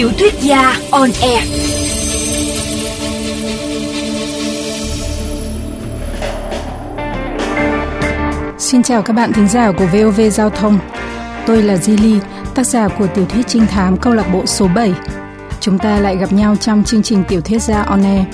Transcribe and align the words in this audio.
Tiểu 0.00 0.10
thuyết 0.18 0.34
gia 0.40 0.76
on 0.90 1.10
air. 1.22 1.44
Xin 8.58 8.82
chào 8.82 9.02
các 9.02 9.12
bạn 9.12 9.32
thính 9.32 9.48
giả 9.48 9.72
của 9.72 9.86
VOV 9.86 10.20
Giao 10.32 10.50
thông. 10.50 10.78
Tôi 11.46 11.62
là 11.62 11.74
Zili, 11.74 12.18
tác 12.54 12.66
giả 12.66 12.88
của 12.88 13.06
tiểu 13.06 13.24
thuyết 13.24 13.46
trinh 13.46 13.66
thám 13.66 13.96
câu 13.96 14.12
lạc 14.12 14.32
bộ 14.32 14.46
số 14.46 14.68
7. 14.74 14.94
Chúng 15.60 15.78
ta 15.78 15.98
lại 15.98 16.16
gặp 16.16 16.32
nhau 16.32 16.56
trong 16.56 16.84
chương 16.84 17.02
trình 17.02 17.24
tiểu 17.28 17.40
thuyết 17.40 17.62
gia 17.62 17.82
on 17.82 18.02
air. 18.02 18.24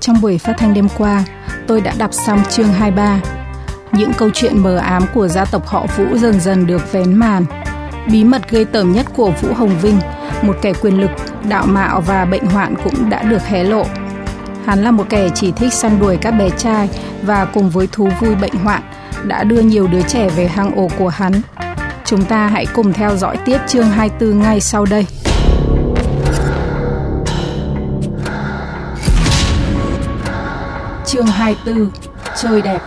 Trong 0.00 0.20
buổi 0.20 0.38
phát 0.38 0.54
thanh 0.58 0.74
đêm 0.74 0.88
qua, 0.98 1.24
tôi 1.66 1.80
đã 1.80 1.94
đọc 1.98 2.10
xong 2.26 2.42
chương 2.50 2.72
23. 2.72 3.20
Những 3.92 4.12
câu 4.18 4.30
chuyện 4.34 4.58
mờ 4.58 4.76
ám 4.76 5.02
của 5.14 5.28
gia 5.28 5.44
tộc 5.44 5.66
họ 5.66 5.86
Vũ 5.96 6.16
dần 6.16 6.40
dần 6.40 6.66
được 6.66 6.92
vén 6.92 7.14
màn. 7.14 7.44
Bí 8.12 8.24
mật 8.24 8.50
gây 8.50 8.64
tởm 8.64 8.92
nhất 8.92 9.06
của 9.16 9.32
Vũ 9.42 9.54
Hồng 9.54 9.78
Vinh, 9.82 9.98
một 10.42 10.56
kẻ 10.62 10.72
quyền 10.82 11.00
lực, 11.00 11.10
đạo 11.48 11.66
mạo 11.66 12.00
và 12.00 12.24
bệnh 12.24 12.46
hoạn 12.46 12.74
cũng 12.84 13.10
đã 13.10 13.22
được 13.22 13.42
hé 13.42 13.64
lộ. 13.64 13.84
Hắn 14.66 14.82
là 14.82 14.90
một 14.90 15.04
kẻ 15.08 15.28
chỉ 15.34 15.52
thích 15.52 15.72
săn 15.72 16.00
đuổi 16.00 16.18
các 16.20 16.30
bé 16.30 16.50
trai 16.50 16.88
và 17.22 17.44
cùng 17.44 17.70
với 17.70 17.88
thú 17.92 18.08
vui 18.20 18.34
bệnh 18.34 18.54
hoạn 18.54 18.82
đã 19.24 19.44
đưa 19.44 19.60
nhiều 19.60 19.86
đứa 19.86 20.02
trẻ 20.02 20.28
về 20.28 20.46
hang 20.46 20.74
ổ 20.74 20.88
của 20.98 21.08
hắn. 21.08 21.32
Chúng 22.04 22.24
ta 22.24 22.46
hãy 22.46 22.66
cùng 22.74 22.92
theo 22.92 23.16
dõi 23.16 23.36
tiếp 23.44 23.58
chương 23.66 23.88
24 23.88 24.40
ngay 24.40 24.60
sau 24.60 24.84
đây. 24.84 25.06
Chương 31.06 31.26
24 31.26 31.90
Chơi 32.36 32.62
đẹp 32.62 32.80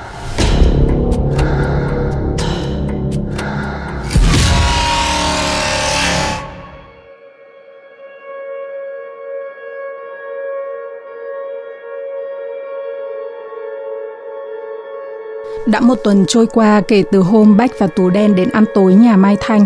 Đã 15.73 15.79
một 15.79 15.99
tuần 16.03 16.25
trôi 16.27 16.45
qua 16.45 16.81
kể 16.87 17.03
từ 17.11 17.19
hôm 17.19 17.57
Bách 17.57 17.71
và 17.79 17.87
Tú 17.87 18.09
Đen 18.09 18.35
đến 18.35 18.49
ăn 18.49 18.65
tối 18.75 18.93
nhà 18.93 19.17
Mai 19.17 19.37
Thanh. 19.39 19.65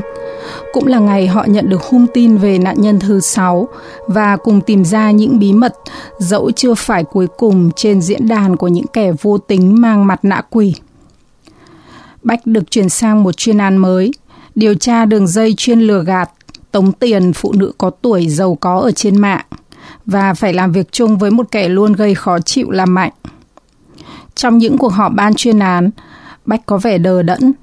Cũng 0.73 0.87
là 0.87 0.99
ngày 0.99 1.27
họ 1.27 1.45
nhận 1.47 1.69
được 1.69 1.81
hung 1.81 2.07
tin 2.13 2.37
về 2.37 2.57
nạn 2.57 2.75
nhân 2.79 2.99
thứ 2.99 3.19
sáu 3.19 3.67
và 4.07 4.37
cùng 4.37 4.61
tìm 4.61 4.85
ra 4.85 5.11
những 5.11 5.39
bí 5.39 5.53
mật 5.53 5.73
dẫu 6.19 6.51
chưa 6.51 6.73
phải 6.73 7.03
cuối 7.03 7.27
cùng 7.37 7.71
trên 7.75 8.01
diễn 8.01 8.27
đàn 8.27 8.55
của 8.55 8.67
những 8.67 8.87
kẻ 8.87 9.11
vô 9.21 9.37
tính 9.37 9.81
mang 9.81 10.07
mặt 10.07 10.19
nạ 10.23 10.41
quỷ. 10.49 10.73
Bách 12.23 12.45
được 12.45 12.71
chuyển 12.71 12.89
sang 12.89 13.23
một 13.23 13.37
chuyên 13.37 13.57
án 13.57 13.77
mới, 13.77 14.11
điều 14.55 14.73
tra 14.73 15.05
đường 15.05 15.27
dây 15.27 15.53
chuyên 15.57 15.79
lừa 15.79 16.03
gạt, 16.03 16.29
tống 16.71 16.91
tiền 16.91 17.33
phụ 17.33 17.53
nữ 17.53 17.71
có 17.77 17.89
tuổi 17.89 18.29
giàu 18.29 18.57
có 18.61 18.79
ở 18.79 18.91
trên 18.91 19.17
mạng 19.21 19.45
và 20.05 20.33
phải 20.33 20.53
làm 20.53 20.71
việc 20.71 20.91
chung 20.91 21.17
với 21.17 21.31
một 21.31 21.47
kẻ 21.51 21.69
luôn 21.69 21.93
gây 21.93 22.15
khó 22.15 22.39
chịu 22.39 22.71
là 22.71 22.85
Mạnh. 22.85 23.11
Trong 24.37 24.57
những 24.57 24.77
cuộc 24.77 24.93
họp 24.93 25.13
ban 25.15 25.33
chuyên 25.33 25.59
án, 25.59 25.89
Bách 26.45 26.65
có 26.65 26.77
vẻ 26.77 26.97
đờ 26.97 27.21
đẫn 27.21 27.53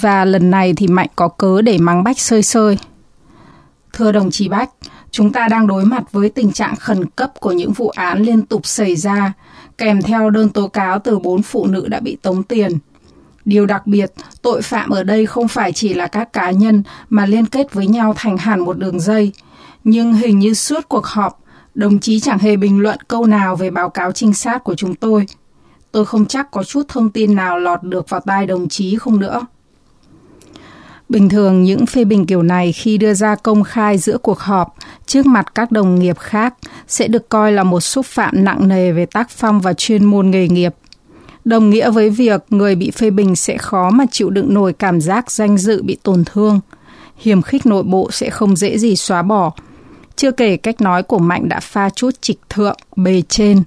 và 0.00 0.24
lần 0.24 0.50
này 0.50 0.74
thì 0.76 0.86
Mạnh 0.86 1.08
có 1.16 1.28
cớ 1.28 1.62
để 1.62 1.78
mắng 1.78 2.04
Bách 2.04 2.18
sơi 2.18 2.42
sơi. 2.42 2.78
Thưa 3.92 4.12
đồng 4.12 4.30
chí 4.30 4.48
Bách, 4.48 4.70
chúng 5.10 5.32
ta 5.32 5.48
đang 5.48 5.66
đối 5.66 5.84
mặt 5.84 6.12
với 6.12 6.28
tình 6.28 6.52
trạng 6.52 6.76
khẩn 6.76 7.06
cấp 7.06 7.32
của 7.40 7.52
những 7.52 7.72
vụ 7.72 7.88
án 7.88 8.22
liên 8.22 8.42
tục 8.42 8.66
xảy 8.66 8.96
ra, 8.96 9.32
kèm 9.78 10.02
theo 10.02 10.30
đơn 10.30 10.48
tố 10.48 10.68
cáo 10.68 10.98
từ 10.98 11.18
bốn 11.18 11.42
phụ 11.42 11.66
nữ 11.66 11.88
đã 11.88 12.00
bị 12.00 12.16
tống 12.22 12.42
tiền. 12.42 12.72
Điều 13.44 13.66
đặc 13.66 13.86
biệt, 13.86 14.12
tội 14.42 14.62
phạm 14.62 14.90
ở 14.90 15.02
đây 15.02 15.26
không 15.26 15.48
phải 15.48 15.72
chỉ 15.72 15.94
là 15.94 16.06
các 16.06 16.32
cá 16.32 16.50
nhân 16.50 16.82
mà 17.10 17.26
liên 17.26 17.46
kết 17.46 17.72
với 17.72 17.86
nhau 17.86 18.14
thành 18.16 18.38
hẳn 18.38 18.60
một 18.60 18.78
đường 18.78 19.00
dây. 19.00 19.32
Nhưng 19.84 20.14
hình 20.14 20.38
như 20.38 20.54
suốt 20.54 20.88
cuộc 20.88 21.06
họp, 21.06 21.40
đồng 21.74 21.98
chí 21.98 22.20
chẳng 22.20 22.38
hề 22.38 22.56
bình 22.56 22.80
luận 22.80 22.98
câu 23.08 23.26
nào 23.26 23.56
về 23.56 23.70
báo 23.70 23.90
cáo 23.90 24.12
trinh 24.12 24.34
sát 24.34 24.64
của 24.64 24.74
chúng 24.74 24.94
tôi– 24.94 25.26
tôi 25.92 26.04
không 26.04 26.26
chắc 26.26 26.50
có 26.50 26.64
chút 26.64 26.82
thông 26.88 27.10
tin 27.10 27.34
nào 27.34 27.58
lọt 27.58 27.82
được 27.82 28.08
vào 28.08 28.20
tai 28.20 28.46
đồng 28.46 28.68
chí 28.68 28.96
không 28.96 29.20
nữa. 29.20 29.46
Bình 31.08 31.28
thường 31.28 31.62
những 31.62 31.86
phê 31.86 32.04
bình 32.04 32.26
kiểu 32.26 32.42
này 32.42 32.72
khi 32.72 32.98
đưa 32.98 33.14
ra 33.14 33.34
công 33.34 33.64
khai 33.64 33.98
giữa 33.98 34.18
cuộc 34.18 34.38
họp 34.38 34.74
trước 35.06 35.26
mặt 35.26 35.54
các 35.54 35.72
đồng 35.72 35.98
nghiệp 35.98 36.18
khác 36.18 36.54
sẽ 36.88 37.08
được 37.08 37.28
coi 37.28 37.52
là 37.52 37.62
một 37.62 37.80
xúc 37.80 38.06
phạm 38.06 38.44
nặng 38.44 38.68
nề 38.68 38.92
về 38.92 39.06
tác 39.06 39.30
phong 39.30 39.60
và 39.60 39.72
chuyên 39.72 40.04
môn 40.04 40.30
nghề 40.30 40.48
nghiệp. 40.48 40.74
Đồng 41.44 41.70
nghĩa 41.70 41.90
với 41.90 42.10
việc 42.10 42.44
người 42.48 42.74
bị 42.74 42.90
phê 42.90 43.10
bình 43.10 43.36
sẽ 43.36 43.58
khó 43.58 43.90
mà 43.90 44.04
chịu 44.10 44.30
đựng 44.30 44.54
nổi 44.54 44.72
cảm 44.72 45.00
giác 45.00 45.30
danh 45.30 45.58
dự 45.58 45.82
bị 45.82 45.96
tổn 46.02 46.24
thương. 46.24 46.60
Hiểm 47.16 47.42
khích 47.42 47.66
nội 47.66 47.82
bộ 47.82 48.10
sẽ 48.10 48.30
không 48.30 48.56
dễ 48.56 48.78
gì 48.78 48.96
xóa 48.96 49.22
bỏ. 49.22 49.52
Chưa 50.16 50.30
kể 50.30 50.56
cách 50.56 50.80
nói 50.80 51.02
của 51.02 51.18
Mạnh 51.18 51.48
đã 51.48 51.60
pha 51.60 51.90
chút 51.90 52.10
trịch 52.20 52.40
thượng, 52.48 52.76
bề 52.96 53.22
trên, 53.28 53.62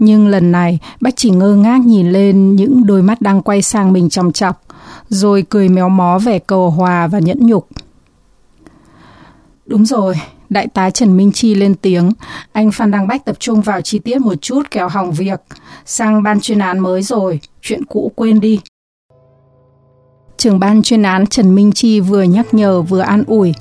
nhưng 0.00 0.28
lần 0.28 0.52
này, 0.52 0.78
Bách 1.00 1.16
chỉ 1.16 1.30
ngơ 1.30 1.54
ngác 1.54 1.80
nhìn 1.80 2.12
lên 2.12 2.56
những 2.56 2.86
đôi 2.86 3.02
mắt 3.02 3.20
đang 3.20 3.42
quay 3.42 3.62
sang 3.62 3.92
mình 3.92 4.08
chòng 4.08 4.32
chọc, 4.32 4.62
rồi 5.08 5.44
cười 5.48 5.68
méo 5.68 5.88
mó 5.88 6.18
vẻ 6.18 6.38
cầu 6.38 6.70
hòa 6.70 7.06
và 7.06 7.18
nhẫn 7.18 7.46
nhục. 7.46 7.68
Đúng 9.66 9.86
rồi, 9.86 10.14
đại 10.48 10.66
tá 10.66 10.90
Trần 10.90 11.16
Minh 11.16 11.32
Chi 11.32 11.54
lên 11.54 11.74
tiếng, 11.74 12.12
anh 12.52 12.70
Phan 12.70 12.90
Đăng 12.90 13.06
Bách 13.06 13.24
tập 13.24 13.36
trung 13.38 13.60
vào 13.60 13.80
chi 13.80 13.98
tiết 13.98 14.20
một 14.20 14.34
chút 14.42 14.62
kéo 14.70 14.88
hỏng 14.88 15.12
việc, 15.12 15.40
sang 15.84 16.22
ban 16.22 16.40
chuyên 16.40 16.58
án 16.58 16.78
mới 16.78 17.02
rồi, 17.02 17.40
chuyện 17.62 17.84
cũ 17.84 18.12
quên 18.14 18.40
đi. 18.40 18.60
Trưởng 20.36 20.58
ban 20.58 20.82
chuyên 20.82 21.02
án 21.02 21.26
Trần 21.26 21.54
Minh 21.54 21.72
Chi 21.72 22.00
vừa 22.00 22.22
nhắc 22.22 22.54
nhở 22.54 22.82
vừa 22.82 23.00
an 23.00 23.24
ủi, 23.26 23.52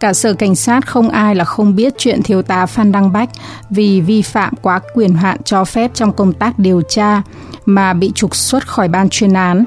Cả 0.00 0.12
sở 0.12 0.32
cảnh 0.32 0.54
sát 0.54 0.86
không 0.86 1.08
ai 1.08 1.34
là 1.34 1.44
không 1.44 1.76
biết 1.76 1.94
chuyện 1.98 2.22
thiếu 2.22 2.42
tá 2.42 2.66
Phan 2.66 2.92
Đăng 2.92 3.12
Bách 3.12 3.30
vì 3.70 4.00
vi 4.00 4.22
phạm 4.22 4.54
quá 4.62 4.80
quyền 4.94 5.14
hạn 5.14 5.42
cho 5.44 5.64
phép 5.64 5.90
trong 5.94 6.12
công 6.12 6.32
tác 6.32 6.58
điều 6.58 6.82
tra 6.88 7.22
mà 7.66 7.92
bị 7.92 8.12
trục 8.14 8.36
xuất 8.36 8.68
khỏi 8.68 8.88
ban 8.88 9.08
chuyên 9.08 9.32
án. 9.32 9.64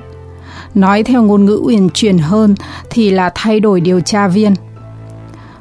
Nói 0.75 1.03
theo 1.03 1.23
ngôn 1.23 1.45
ngữ 1.45 1.59
uyển 1.63 1.89
chuyển 1.89 2.17
hơn 2.17 2.55
thì 2.89 3.11
là 3.11 3.31
thay 3.35 3.59
đổi 3.59 3.81
điều 3.81 4.01
tra 4.01 4.27
viên. 4.27 4.53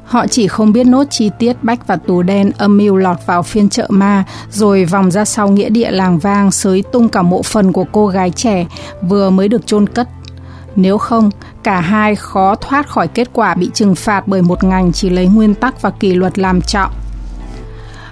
Họ 0.05 0.27
chỉ 0.27 0.47
không 0.47 0.73
biết 0.73 0.83
nốt 0.83 1.03
chi 1.09 1.29
tiết 1.39 1.63
Bách 1.63 1.87
và 1.87 1.95
Tú 1.95 2.21
Đen 2.21 2.51
âm 2.57 2.77
mưu 2.77 2.95
lọt 2.95 3.17
vào 3.25 3.43
phiên 3.43 3.69
chợ 3.69 3.87
ma 3.89 4.23
rồi 4.51 4.85
vòng 4.85 5.11
ra 5.11 5.25
sau 5.25 5.49
nghĩa 5.49 5.69
địa 5.69 5.91
làng 5.91 6.19
vang 6.19 6.51
sới 6.51 6.83
tung 6.91 7.09
cả 7.09 7.21
mộ 7.21 7.43
phần 7.43 7.71
của 7.71 7.85
cô 7.91 8.07
gái 8.07 8.29
trẻ 8.29 8.65
vừa 9.01 9.29
mới 9.29 9.47
được 9.47 9.67
chôn 9.67 9.89
cất 9.89 10.07
nếu 10.75 10.97
không, 10.97 11.29
cả 11.63 11.79
hai 11.79 12.15
khó 12.15 12.55
thoát 12.55 12.87
khỏi 12.89 13.07
kết 13.07 13.29
quả 13.33 13.53
bị 13.53 13.69
trừng 13.73 13.95
phạt 13.95 14.27
bởi 14.27 14.41
một 14.41 14.63
ngành 14.63 14.93
chỉ 14.93 15.09
lấy 15.09 15.27
nguyên 15.27 15.55
tắc 15.55 15.81
và 15.81 15.89
kỷ 15.89 16.13
luật 16.13 16.39
làm 16.39 16.61
trọng. 16.61 16.91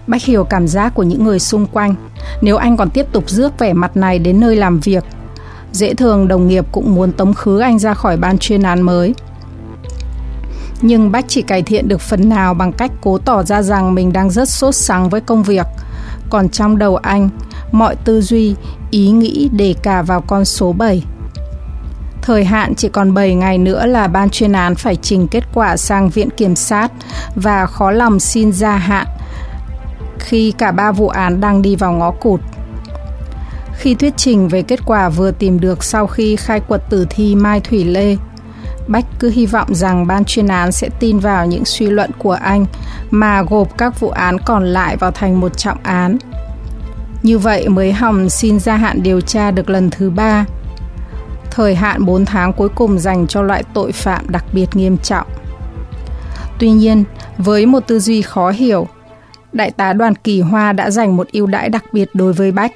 Bách 0.07 0.23
hiểu 0.23 0.43
cảm 0.43 0.67
giác 0.67 0.95
của 0.95 1.03
những 1.03 1.23
người 1.23 1.39
xung 1.39 1.65
quanh. 1.65 1.95
Nếu 2.41 2.57
anh 2.57 2.77
còn 2.77 2.89
tiếp 2.89 3.05
tục 3.11 3.29
rước 3.29 3.59
vẻ 3.59 3.73
mặt 3.73 3.97
này 3.97 4.19
đến 4.19 4.39
nơi 4.39 4.55
làm 4.55 4.79
việc, 4.79 5.03
dễ 5.71 5.93
thường 5.93 6.27
đồng 6.27 6.47
nghiệp 6.47 6.65
cũng 6.71 6.95
muốn 6.95 7.11
tống 7.11 7.33
khứ 7.33 7.59
anh 7.59 7.79
ra 7.79 7.93
khỏi 7.93 8.17
ban 8.17 8.37
chuyên 8.37 8.63
án 8.63 8.81
mới. 8.81 9.13
Nhưng 10.81 11.11
Bách 11.11 11.25
chỉ 11.27 11.41
cải 11.41 11.61
thiện 11.61 11.87
được 11.87 12.01
phần 12.01 12.29
nào 12.29 12.53
bằng 12.53 12.73
cách 12.73 12.91
cố 13.01 13.17
tỏ 13.17 13.43
ra 13.43 13.61
rằng 13.61 13.95
mình 13.95 14.13
đang 14.13 14.29
rất 14.29 14.49
sốt 14.49 14.75
sắng 14.75 15.09
với 15.09 15.21
công 15.21 15.43
việc. 15.43 15.65
Còn 16.29 16.49
trong 16.49 16.77
đầu 16.77 16.95
anh, 16.95 17.29
mọi 17.71 17.95
tư 17.95 18.21
duy, 18.21 18.55
ý 18.91 19.11
nghĩ 19.11 19.49
đề 19.51 19.75
cả 19.83 20.01
vào 20.01 20.21
con 20.21 20.45
số 20.45 20.73
7. 20.73 21.03
Thời 22.21 22.45
hạn 22.45 22.75
chỉ 22.75 22.89
còn 22.89 23.13
7 23.13 23.35
ngày 23.35 23.57
nữa 23.57 23.85
là 23.85 24.07
ban 24.07 24.29
chuyên 24.29 24.51
án 24.51 24.75
phải 24.75 24.95
trình 24.95 25.27
kết 25.27 25.43
quả 25.53 25.77
sang 25.77 26.09
viện 26.09 26.29
kiểm 26.29 26.55
sát 26.55 26.91
và 27.35 27.65
khó 27.65 27.91
lòng 27.91 28.19
xin 28.19 28.51
gia 28.51 28.75
hạn 28.75 29.07
khi 30.19 30.53
cả 30.57 30.71
ba 30.71 30.91
vụ 30.91 31.07
án 31.07 31.41
đang 31.41 31.61
đi 31.61 31.75
vào 31.75 31.91
ngõ 31.91 32.11
cụt. 32.11 32.41
Khi 33.77 33.95
thuyết 33.95 34.13
trình 34.17 34.47
về 34.47 34.61
kết 34.61 34.79
quả 34.85 35.09
vừa 35.09 35.31
tìm 35.31 35.59
được 35.59 35.83
sau 35.83 36.07
khi 36.07 36.35
khai 36.35 36.59
quật 36.59 36.89
tử 36.89 37.07
thi 37.09 37.35
Mai 37.35 37.59
Thủy 37.59 37.83
Lê, 37.83 38.15
Bách 38.87 39.05
cứ 39.19 39.29
hy 39.29 39.45
vọng 39.45 39.75
rằng 39.75 40.07
ban 40.07 40.25
chuyên 40.25 40.47
án 40.47 40.71
sẽ 40.71 40.89
tin 40.99 41.19
vào 41.19 41.45
những 41.45 41.65
suy 41.65 41.89
luận 41.89 42.11
của 42.17 42.31
anh 42.31 42.65
mà 43.11 43.41
gộp 43.41 43.77
các 43.77 43.99
vụ 43.99 44.09
án 44.09 44.37
còn 44.45 44.65
lại 44.65 44.97
vào 44.97 45.11
thành 45.11 45.39
một 45.39 45.57
trọng 45.57 45.77
án. 45.83 46.17
Như 47.23 47.37
vậy 47.37 47.69
mới 47.69 47.93
hòng 47.93 48.29
xin 48.29 48.59
gia 48.59 48.75
hạn 48.75 49.03
điều 49.03 49.21
tra 49.21 49.51
được 49.51 49.69
lần 49.69 49.89
thứ 49.89 50.09
ba 50.09 50.45
thời 51.51 51.75
hạn 51.75 52.05
4 52.05 52.25
tháng 52.25 52.53
cuối 52.53 52.69
cùng 52.69 52.99
dành 52.99 53.27
cho 53.27 53.41
loại 53.41 53.63
tội 53.73 53.91
phạm 53.91 54.29
đặc 54.29 54.45
biệt 54.53 54.75
nghiêm 54.75 54.97
trọng. 54.97 55.27
Tuy 56.59 56.69
nhiên, 56.69 57.03
với 57.37 57.65
một 57.65 57.79
tư 57.87 57.99
duy 57.99 58.21
khó 58.21 58.49
hiểu, 58.49 58.87
Đại 59.53 59.71
tá 59.71 59.93
Đoàn 59.93 60.15
Kỳ 60.15 60.41
Hoa 60.41 60.73
đã 60.73 60.91
dành 60.91 61.15
một 61.15 61.27
ưu 61.31 61.47
đãi 61.47 61.69
đặc 61.69 61.83
biệt 61.91 62.09
đối 62.13 62.33
với 62.33 62.51
Bách 62.51 62.71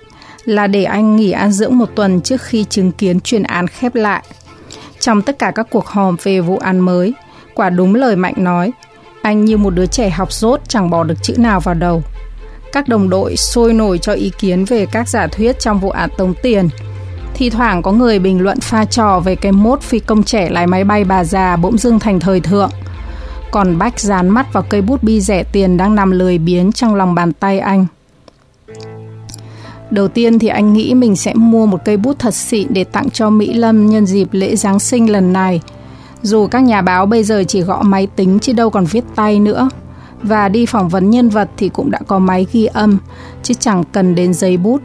là 0.45 0.67
để 0.67 0.83
anh 0.83 1.15
nghỉ 1.15 1.31
an 1.31 1.51
dưỡng 1.51 1.77
một 1.77 1.89
tuần 1.95 2.21
trước 2.21 2.41
khi 2.41 2.63
chứng 2.69 2.91
kiến 2.91 3.19
chuyên 3.19 3.43
án 3.43 3.67
khép 3.67 3.95
lại. 3.95 4.23
Trong 4.99 5.21
tất 5.21 5.39
cả 5.39 5.51
các 5.55 5.67
cuộc 5.71 5.85
họp 5.85 6.23
về 6.23 6.41
vụ 6.41 6.57
án 6.57 6.79
mới, 6.79 7.13
quả 7.55 7.69
đúng 7.69 7.95
lời 7.95 8.15
Mạnh 8.15 8.33
nói, 8.37 8.71
anh 9.21 9.45
như 9.45 9.57
một 9.57 9.69
đứa 9.69 9.85
trẻ 9.85 10.09
học 10.09 10.31
rốt 10.33 10.61
chẳng 10.67 10.89
bỏ 10.89 11.03
được 11.03 11.23
chữ 11.23 11.33
nào 11.37 11.59
vào 11.59 11.75
đầu. 11.75 12.03
Các 12.71 12.87
đồng 12.87 13.09
đội 13.09 13.37
sôi 13.37 13.73
nổi 13.73 13.97
cho 13.97 14.13
ý 14.13 14.31
kiến 14.39 14.65
về 14.65 14.85
các 14.85 15.09
giả 15.09 15.27
thuyết 15.27 15.59
trong 15.59 15.79
vụ 15.79 15.89
án 15.89 16.09
tống 16.17 16.33
tiền– 16.41 16.69
Thi 17.33 17.50
thoảng 17.50 17.81
có 17.81 17.91
người 17.91 18.19
bình 18.19 18.41
luận 18.41 18.59
pha 18.59 18.85
trò 18.85 19.19
về 19.19 19.35
cái 19.35 19.51
mốt 19.51 19.81
phi 19.81 20.00
công 20.00 20.24
trẻ 20.24 20.50
lái 20.50 20.68
máy 20.68 20.83
bay 20.83 21.03
bà 21.03 21.24
già 21.24 21.56
bỗng 21.56 21.77
dưng 21.77 22.00
thành 22.00 22.19
thời 22.19 22.39
thượng. 22.39 22.69
còn 23.51 23.77
Bách 23.77 24.00
dán 24.00 24.30
mắt 24.30 24.53
vào 24.53 24.63
cây 24.69 24.81
bút 24.81 25.03
bi 25.03 25.21
rẻ 25.21 25.44
tiền 25.44 25.77
đang 25.77 25.95
nằm 25.95 26.12
lười 26.12 26.38
biến 26.38 26.71
trong 26.71 26.95
lòng 26.95 27.15
bàn 27.15 27.33
tay 27.33 27.59
anh. 27.59 27.85
Đầu 29.91 30.07
tiên 30.07 30.39
thì 30.39 30.47
anh 30.47 30.74
nghĩ 30.74 30.94
mình 30.94 31.15
sẽ 31.15 31.33
mua 31.33 31.65
một 31.65 31.85
cây 31.85 31.97
bút 31.97 32.19
thật 32.19 32.33
xịn 32.33 32.68
để 32.69 32.83
tặng 32.83 33.09
cho 33.09 33.30
Mỹ 33.30 33.53
Lâm 33.53 33.89
nhân 33.89 34.06
dịp 34.06 34.27
lễ 34.31 34.56
Giáng 34.56 34.80
sinh 34.80 35.12
lần 35.12 35.33
này. 35.33 35.62
Dù 36.21 36.47
các 36.47 36.59
nhà 36.59 36.81
báo 36.81 37.06
bây 37.06 37.24
giờ 37.24 37.44
chỉ 37.47 37.62
gõ 37.62 37.81
máy 37.81 38.07
tính 38.15 38.39
chứ 38.39 38.53
đâu 38.53 38.69
còn 38.69 38.85
viết 38.85 39.03
tay 39.15 39.39
nữa. 39.39 39.69
Và 40.21 40.50
đi 40.50 40.65
phỏng 40.65 40.89
vấn 40.89 41.09
nhân 41.09 41.30
vật 41.30 41.50
thì 41.57 41.69
cũng 41.69 41.91
đã 41.91 42.00
có 42.07 42.19
máy 42.19 42.47
ghi 42.51 42.65
âm, 42.65 42.97
chứ 43.44 43.53
chẳng 43.59 43.83
cần 43.91 44.15
đến 44.15 44.33
giấy 44.33 44.57
bút. 44.57 44.81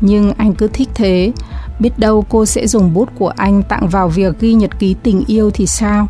Nhưng 0.00 0.32
anh 0.32 0.54
cứ 0.54 0.68
thích 0.68 0.88
thế, 0.94 1.32
biết 1.78 1.98
đâu 1.98 2.24
cô 2.28 2.46
sẽ 2.46 2.66
dùng 2.66 2.94
bút 2.94 3.08
của 3.18 3.32
anh 3.36 3.62
tặng 3.62 3.88
vào 3.88 4.08
việc 4.08 4.40
ghi 4.40 4.54
nhật 4.54 4.78
ký 4.78 4.96
tình 5.02 5.24
yêu 5.26 5.50
thì 5.50 5.66
sao? 5.66 6.08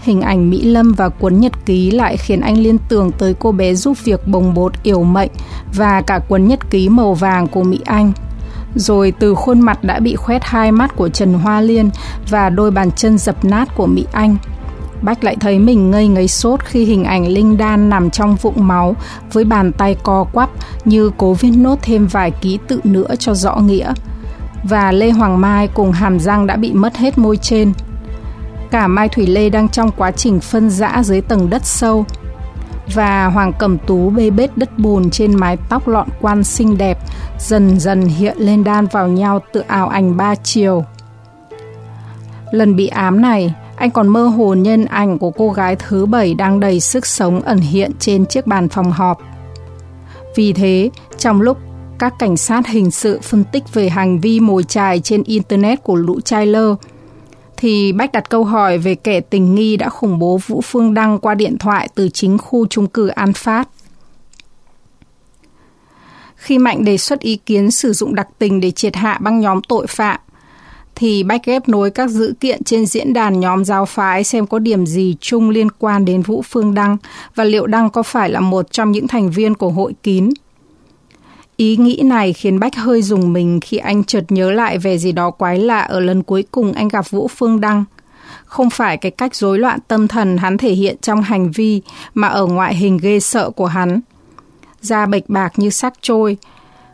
Hình 0.00 0.20
ảnh 0.20 0.50
Mỹ 0.50 0.62
Lâm 0.62 0.92
và 0.92 1.08
cuốn 1.08 1.40
nhật 1.40 1.52
ký 1.66 1.90
lại 1.90 2.16
khiến 2.16 2.40
anh 2.40 2.58
liên 2.58 2.78
tưởng 2.88 3.10
tới 3.18 3.34
cô 3.38 3.52
bé 3.52 3.74
giúp 3.74 3.96
việc 4.04 4.28
bồng 4.28 4.54
bột 4.54 4.72
yểu 4.82 5.04
mệnh 5.04 5.30
và 5.74 6.00
cả 6.00 6.18
cuốn 6.28 6.48
nhật 6.48 6.70
ký 6.70 6.88
màu 6.88 7.14
vàng 7.14 7.46
của 7.46 7.62
Mỹ 7.62 7.80
Anh. 7.84 8.12
Rồi 8.74 9.12
từ 9.18 9.34
khuôn 9.34 9.60
mặt 9.60 9.84
đã 9.84 10.00
bị 10.00 10.16
khoét 10.16 10.42
hai 10.44 10.72
mắt 10.72 10.96
của 10.96 11.08
Trần 11.08 11.34
Hoa 11.34 11.60
Liên 11.60 11.90
và 12.30 12.50
đôi 12.50 12.70
bàn 12.70 12.90
chân 12.90 13.18
dập 13.18 13.44
nát 13.44 13.68
của 13.76 13.86
Mỹ 13.86 14.04
Anh. 14.12 14.36
Bách 15.02 15.24
lại 15.24 15.36
thấy 15.40 15.58
mình 15.58 15.90
ngây 15.90 16.08
ngấy 16.08 16.28
sốt 16.28 16.64
khi 16.64 16.84
hình 16.84 17.04
ảnh 17.04 17.26
Linh 17.26 17.56
Đan 17.56 17.88
nằm 17.88 18.10
trong 18.10 18.36
vũng 18.36 18.66
máu 18.66 18.96
với 19.32 19.44
bàn 19.44 19.72
tay 19.72 19.96
co 20.02 20.24
quắp 20.24 20.50
như 20.84 21.10
cố 21.16 21.34
viết 21.34 21.50
nốt 21.50 21.78
thêm 21.82 22.06
vài 22.06 22.30
ký 22.30 22.58
tự 22.68 22.80
nữa 22.84 23.14
cho 23.18 23.34
rõ 23.34 23.56
nghĩa. 23.56 23.92
Và 24.64 24.92
Lê 24.92 25.10
Hoàng 25.10 25.40
Mai 25.40 25.68
cùng 25.68 25.92
hàm 25.92 26.20
răng 26.20 26.46
đã 26.46 26.56
bị 26.56 26.72
mất 26.72 26.96
hết 26.96 27.18
môi 27.18 27.36
trên. 27.36 27.72
Cả 28.70 28.86
Mai 28.86 29.08
Thủy 29.08 29.26
Lê 29.26 29.50
đang 29.50 29.68
trong 29.68 29.90
quá 29.96 30.10
trình 30.10 30.40
phân 30.40 30.70
rã 30.70 31.02
dưới 31.04 31.20
tầng 31.20 31.50
đất 31.50 31.64
sâu. 31.64 32.04
Và 32.94 33.26
Hoàng 33.26 33.52
Cẩm 33.58 33.78
Tú 33.78 34.10
bê 34.10 34.30
bết 34.30 34.56
đất 34.56 34.78
bùn 34.78 35.10
trên 35.10 35.34
mái 35.34 35.56
tóc 35.68 35.88
lọn 35.88 36.08
quan 36.20 36.44
xinh 36.44 36.78
đẹp 36.78 36.98
dần 37.38 37.80
dần 37.80 38.02
hiện 38.02 38.36
lên 38.38 38.64
đan 38.64 38.86
vào 38.86 39.08
nhau 39.08 39.40
tự 39.52 39.60
ảo 39.60 39.88
ảnh 39.88 40.16
ba 40.16 40.34
chiều. 40.34 40.84
Lần 42.52 42.76
bị 42.76 42.86
ám 42.86 43.20
này, 43.20 43.54
anh 43.76 43.90
còn 43.90 44.08
mơ 44.08 44.26
hồ 44.26 44.54
nhân 44.54 44.84
ảnh 44.84 45.18
của 45.18 45.30
cô 45.30 45.50
gái 45.50 45.76
thứ 45.76 46.06
bảy 46.06 46.34
đang 46.34 46.60
đầy 46.60 46.80
sức 46.80 47.06
sống 47.06 47.40
ẩn 47.40 47.58
hiện 47.58 47.90
trên 47.98 48.26
chiếc 48.26 48.46
bàn 48.46 48.68
phòng 48.68 48.92
họp. 48.92 49.18
Vì 50.36 50.52
thế, 50.52 50.90
trong 51.18 51.40
lúc 51.40 51.58
các 51.98 52.14
cảnh 52.18 52.36
sát 52.36 52.66
hình 52.66 52.90
sự 52.90 53.20
phân 53.22 53.44
tích 53.52 53.74
về 53.74 53.88
hành 53.88 54.20
vi 54.20 54.40
mồi 54.40 54.62
chài 54.62 55.00
trên 55.00 55.22
Internet 55.22 55.82
của 55.82 55.96
lũ 55.96 56.20
trai 56.20 56.46
lơ, 56.46 56.74
thì 57.56 57.92
Bách 57.92 58.12
đặt 58.12 58.30
câu 58.30 58.44
hỏi 58.44 58.78
về 58.78 58.94
kẻ 58.94 59.20
tình 59.20 59.54
nghi 59.54 59.76
đã 59.76 59.88
khủng 59.88 60.18
bố 60.18 60.40
Vũ 60.46 60.60
Phương 60.60 60.94
Đăng 60.94 61.18
qua 61.18 61.34
điện 61.34 61.58
thoại 61.58 61.88
từ 61.94 62.08
chính 62.08 62.38
khu 62.38 62.66
trung 62.66 62.86
cư 62.86 63.06
An 63.06 63.32
Phát. 63.32 63.68
Khi 66.36 66.58
Mạnh 66.58 66.84
đề 66.84 66.98
xuất 66.98 67.20
ý 67.20 67.36
kiến 67.36 67.70
sử 67.70 67.92
dụng 67.92 68.14
đặc 68.14 68.28
tình 68.38 68.60
để 68.60 68.70
triệt 68.70 68.96
hạ 68.96 69.18
băng 69.20 69.40
nhóm 69.40 69.60
tội 69.68 69.86
phạm, 69.86 70.20
thì 70.94 71.22
Bách 71.22 71.44
ghép 71.44 71.68
nối 71.68 71.90
các 71.90 72.10
dữ 72.10 72.34
kiện 72.40 72.64
trên 72.64 72.86
diễn 72.86 73.12
đàn 73.12 73.40
nhóm 73.40 73.64
giáo 73.64 73.84
phái 73.84 74.24
xem 74.24 74.46
có 74.46 74.58
điểm 74.58 74.86
gì 74.86 75.16
chung 75.20 75.50
liên 75.50 75.70
quan 75.70 76.04
đến 76.04 76.22
Vũ 76.22 76.42
Phương 76.42 76.74
Đăng 76.74 76.96
và 77.34 77.44
liệu 77.44 77.66
Đăng 77.66 77.90
có 77.90 78.02
phải 78.02 78.30
là 78.30 78.40
một 78.40 78.72
trong 78.72 78.92
những 78.92 79.08
thành 79.08 79.30
viên 79.30 79.54
của 79.54 79.70
hội 79.70 79.94
kín. 80.02 80.28
Ý 81.58 81.76
nghĩ 81.76 82.02
này 82.04 82.32
khiến 82.32 82.58
Bách 82.60 82.76
hơi 82.76 83.02
dùng 83.02 83.32
mình 83.32 83.60
khi 83.60 83.76
anh 83.76 84.04
chợt 84.04 84.24
nhớ 84.28 84.50
lại 84.50 84.78
về 84.78 84.98
gì 84.98 85.12
đó 85.12 85.30
quái 85.30 85.58
lạ 85.58 85.80
ở 85.80 86.00
lần 86.00 86.22
cuối 86.22 86.44
cùng 86.50 86.72
anh 86.72 86.88
gặp 86.88 87.10
Vũ 87.10 87.28
Phương 87.28 87.60
Đăng. 87.60 87.84
Không 88.44 88.70
phải 88.70 88.96
cái 88.96 89.10
cách 89.10 89.34
rối 89.34 89.58
loạn 89.58 89.80
tâm 89.88 90.08
thần 90.08 90.36
hắn 90.36 90.58
thể 90.58 90.72
hiện 90.72 90.96
trong 91.00 91.22
hành 91.22 91.50
vi 91.50 91.82
mà 92.14 92.28
ở 92.28 92.46
ngoại 92.46 92.74
hình 92.74 92.98
ghê 93.02 93.20
sợ 93.20 93.50
của 93.50 93.66
hắn. 93.66 94.00
Da 94.80 95.06
bệch 95.06 95.28
bạc 95.28 95.52
như 95.56 95.70
sắc 95.70 95.92
trôi, 96.00 96.36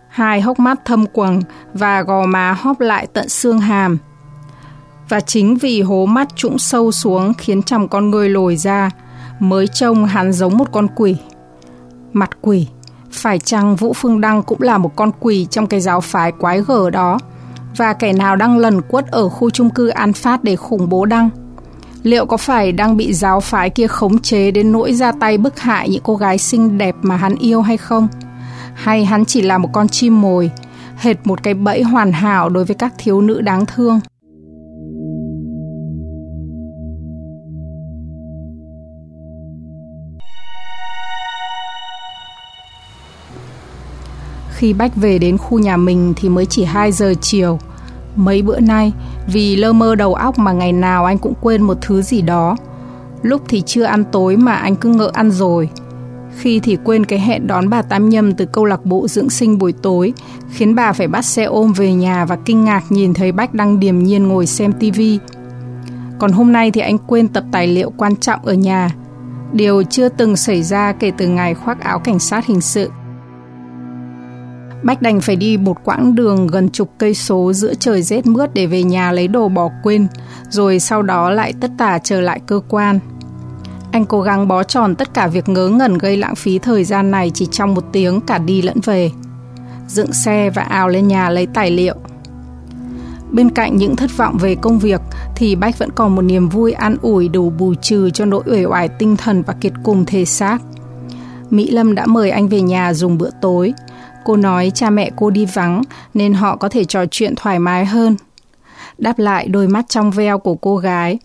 hai 0.09 0.41
hốc 0.41 0.59
mắt 0.59 0.85
thâm 0.85 1.07
quầng 1.07 1.43
và 1.75 2.03
gò 2.03 2.27
má 2.27 2.53
hóp 2.53 2.81
lại 2.81 3.07
tận 3.13 3.29
xương 3.29 3.59
hàm. 3.59 3.99
Và 5.09 5.21
chính 5.21 5.57
vì 5.57 5.83
hố 5.83 6.07
mắt 6.07 6.37
trũng 6.37 6.59
sâu 6.59 6.93
xuống 6.93 7.33
khiến 7.39 7.63
chồng 7.63 7.89
con 7.89 8.11
người 8.11 8.29
lồi 8.29 8.57
ra, 8.57 8.91
mới 9.41 9.67
trông 9.67 10.05
hắn 10.05 10.33
giống 10.33 10.57
một 10.57 10.73
con 10.73 10.89
quỷ. 10.97 11.17
Mặt 12.13 12.31
quỷ, 12.41 12.67
phải 13.15 13.39
chăng 13.39 13.77
Vũ 13.77 13.93
Phương 13.93 14.21
Đăng 14.21 14.43
cũng 14.43 14.63
là 14.63 14.79
một 14.79 14.97
con 14.97 15.11
quỷ 15.21 15.47
trong 15.51 15.67
cái 15.67 15.81
giáo 15.81 16.01
phái 16.01 16.33
quái 16.33 16.61
gở 16.61 16.91
đó? 16.91 17.19
Và 17.77 17.93
kẻ 17.93 18.13
nào 18.13 18.37
đang 18.37 18.59
lần 18.59 18.83
quất 18.83 19.07
ở 19.07 19.29
khu 19.29 19.51
chung 19.51 19.71
cư 19.71 19.89
An 19.89 20.13
Phát 20.13 20.45
để 20.45 20.57
khủng 20.57 20.89
bố 20.89 21.05
Đăng? 21.05 21.31
Liệu 22.03 22.27
có 22.27 22.37
phải 22.37 22.73
đang 22.73 22.97
bị 22.97 23.13
giáo 23.13 23.41
phái 23.41 23.71
kia 23.71 23.87
khống 23.87 24.19
chế 24.19 24.51
đến 24.51 24.73
nỗi 24.73 24.95
ra 24.95 25.13
tay 25.13 25.39
bức 25.39 25.61
hại 25.61 25.89
những 25.89 26.03
cô 26.05 26.17
gái 26.17 26.39
xinh 26.39 26.79
đẹp 26.79 26.95
mà 27.03 27.17
hắn 27.17 27.35
yêu 27.35 27.63
hay 27.63 27.77
không? 27.77 28.09
hay 28.75 29.05
hắn 29.05 29.25
chỉ 29.25 29.43
là 29.43 29.59
một 29.59 29.69
con 29.73 29.89
chim 29.89 30.21
mồi, 30.21 30.51
hệt 30.97 31.17
một 31.25 31.43
cái 31.43 31.55
bẫy 31.55 31.83
hoàn 31.83 32.13
hảo 32.13 32.49
đối 32.49 32.65
với 32.65 32.75
các 32.75 32.93
thiếu 32.99 33.21
nữ 33.21 33.41
đáng 33.41 33.67
thương. 33.67 34.01
Khi 44.65 44.73
Bách 44.73 44.97
về 44.97 45.19
đến 45.19 45.39
khu 45.39 45.59
nhà 45.59 45.77
mình 45.77 46.13
thì 46.17 46.29
mới 46.29 46.47
chỉ 46.47 46.65
2 46.65 46.93
giờ 46.93 47.15
chiều. 47.21 47.59
Mấy 48.17 48.43
bữa 48.43 48.61
nay, 48.61 48.93
vì 49.27 49.57
lơ 49.57 49.73
mơ 49.73 49.95
đầu 49.95 50.15
óc 50.15 50.39
mà 50.39 50.53
ngày 50.53 50.73
nào 50.73 51.05
anh 51.05 51.19
cũng 51.19 51.35
quên 51.41 51.63
một 51.63 51.79
thứ 51.81 52.03
gì 52.03 52.23
đó. 52.23 52.57
Lúc 53.23 53.43
thì 53.49 53.63
chưa 53.67 53.83
ăn 53.83 54.05
tối 54.13 54.37
mà 54.37 54.53
anh 54.53 54.77
cứ 54.77 54.89
ngỡ 54.89 55.11
ăn 55.15 55.31
rồi– 55.31 55.69
khi 56.37 56.61
thì 56.61 56.77
quên 56.85 57.05
cái 57.07 57.19
hẹn 57.19 57.47
đón 57.47 57.69
bà 57.69 57.83
Tam 57.83 58.09
Nhâm 58.09 58.35
từ 58.35 58.47
câu 58.47 58.65
lạc 58.65 58.85
bộ 58.85 59.09
dưỡng 59.09 59.31
sinh 59.31 59.59
buổi 59.59 59.73
tối, 59.73 60.13
khiến 60.51 60.75
bà 60.75 60.93
phải 60.93 61.09
bắt 61.09 61.25
xe 61.25 61.45
ôm 61.45 61.73
về 61.73 61.93
nhà 61.93 62.25
và 62.25 62.37
kinh 62.37 62.65
ngạc 62.65 62.85
nhìn 62.89 63.15
thấy 63.15 63.33
Bách 63.33 63.55
đang 63.55 63.81
điềm 63.81 63.99
nhiên 63.99 64.29
ngồi 64.29 64.47
xem 64.47 64.73
tivi. 64.73 65.19
Còn 66.19 66.33
hôm 66.33 66.53
nay 66.53 66.71
thì 66.71 66.81
anh 66.81 66.99
quên 66.99 67.29
tập 67.29 67.45
tài 67.53 67.67
liệu 67.67 67.91
quan 67.97 68.17
trọng 68.17 68.45
ở 68.45 68.55
nhà, 68.55 68.91
điều 69.53 69.83
chưa 69.83 70.09
từng 70.09 70.37
xảy 70.37 70.63
ra 70.63 70.93
kể 70.93 71.13
từ 71.17 71.29
ngày 71.29 71.55
khoác 71.55 71.81
áo 71.81 71.99
cảnh 71.99 72.19
sát 72.19 72.47
hình 72.47 72.61
sự. 72.61 72.91
Bách 74.85 75.03
đành 75.03 75.21
phải 75.21 75.37
đi 75.37 75.57
một 75.57 75.77
quãng 75.85 76.15
đường 76.15 76.47
gần 76.47 76.69
chục 76.69 76.91
cây 76.99 77.15
số 77.15 77.53
giữa 77.53 77.75
trời 77.75 78.03
rét 78.03 78.27
mướt 78.27 78.55
để 78.55 78.67
về 78.67 78.83
nhà 78.83 79.13
lấy 79.13 79.29
đồ 79.29 79.49
bỏ 79.49 79.71
quên, 79.83 80.07
rồi 80.51 80.81
sau 80.81 81.03
đó 81.03 81.31
lại 81.31 81.53
tất 81.61 81.71
tả 81.79 81.99
trở 81.99 82.21
lại 82.21 82.41
cơ 82.47 82.61
quan. 82.69 82.99
Anh 83.93 84.05
cố 84.05 84.23
gắng 84.23 84.49
bó 84.49 84.63
tròn 84.63 84.95
tất 84.95 85.15
cả 85.15 85.27
việc 85.27 85.49
ngớ 85.49 85.69
ngẩn 85.69 85.99
gây 85.99 86.17
lãng 86.17 86.35
phí 86.35 86.59
thời 86.59 86.85
gian 86.85 87.11
này 87.11 87.31
chỉ 87.35 87.47
trong 87.51 87.75
một 87.75 87.85
tiếng 87.93 88.21
cả 88.21 88.39
đi 88.39 88.63
lẫn 88.63 88.77
về. 88.85 89.11
Dựng 89.89 90.13
xe 90.13 90.51
và 90.51 90.63
ào 90.63 90.89
lên 90.89 91.09
nhà 91.09 91.31
lấy 91.31 91.47
tài 91.47 91.71
liệu. 91.71 91.95
Bên 93.31 93.51
cạnh 93.51 93.77
những 93.77 93.97
thất 93.97 94.17
vọng 94.17 94.37
về 94.41 94.55
công 94.55 94.79
việc 94.79 95.01
thì 95.37 95.57
Bách 95.57 95.79
vẫn 95.79 95.91
còn 95.91 96.15
một 96.15 96.23
niềm 96.23 96.49
vui 96.49 96.73
an 96.73 96.97
ủi 97.03 97.29
đủ 97.29 97.51
bù 97.51 97.75
trừ 97.75 98.11
cho 98.11 98.25
nỗi 98.25 98.43
uể 98.47 98.65
oải 98.65 98.89
tinh 98.89 99.17
thần 99.17 99.43
và 99.43 99.53
kiệt 99.53 99.73
cùng 99.85 100.05
thể 100.07 100.25
xác. 100.25 100.59
Mỹ 101.51 101.71
Lâm 101.71 101.95
đã 101.95 102.07
mời 102.07 102.31
anh 102.31 102.49
về 102.49 102.61
nhà 102.61 102.95
dùng 102.95 103.19
bữa 103.19 103.31
tối. 103.41 103.73
Cô 104.25 104.37
nói 104.37 104.73
cha 104.75 104.91
mẹ 104.91 105.11
cô 105.17 105.31
đi 105.31 105.47
vắng 105.55 105.83
nên 106.15 106.35
họ 106.35 106.57
có 106.57 106.69
thể 106.69 106.85
trò 106.85 107.07
chuyện 107.07 107.35
thoải 107.37 107.59
mái 107.59 107.85
hơn. 107.85 108.17
Đáp 108.99 109.19
lại 109.19 109.49
đôi 109.49 109.69
mắt 109.69 109.89
trong 109.89 110.11
veo 110.11 110.39
của 110.39 110.55
cô 110.55 110.77
gái, 110.77 111.19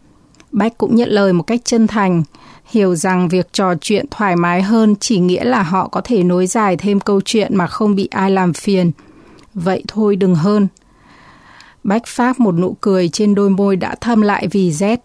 Bách 0.52 0.78
cũng 0.78 0.96
nhận 0.96 1.10
lời 1.10 1.34
một 1.34 1.44
cách 1.44 1.62
chân 1.64 1.88
thành, 1.88 2.24
hiểu 2.66 2.96
rằng 2.96 3.30
việc 3.30 3.54
trò 3.54 3.74
chuyện 3.82 4.06
thoải 4.12 4.36
mái 4.36 4.62
hơn 4.62 4.96
chỉ 5.00 5.20
nghĩa 5.20 5.44
là 5.44 5.64
họ 5.64 5.88
có 5.88 6.02
thể 6.04 6.24
nối 6.24 6.48
dài 6.48 6.78
thêm 6.78 7.00
câu 7.00 7.22
chuyện 7.26 7.56
mà 7.58 7.68
không 7.68 7.96
bị 7.96 8.08
ai 8.12 8.32
làm 8.32 8.54
phiền. 8.54 8.92
Vậy 9.54 9.84
thôi 9.88 10.16
đừng 10.16 10.36
hơn. 10.36 10.68
Bách 11.84 12.06
phát 12.06 12.40
một 12.40 12.52
nụ 12.52 12.76
cười 12.82 13.10
trên 13.10 13.36
đôi 13.36 13.50
môi 13.50 13.76
đã 13.76 13.96
thâm 13.96 14.22
lại 14.22 14.48
vì 14.48 14.72
rét. 14.72 15.00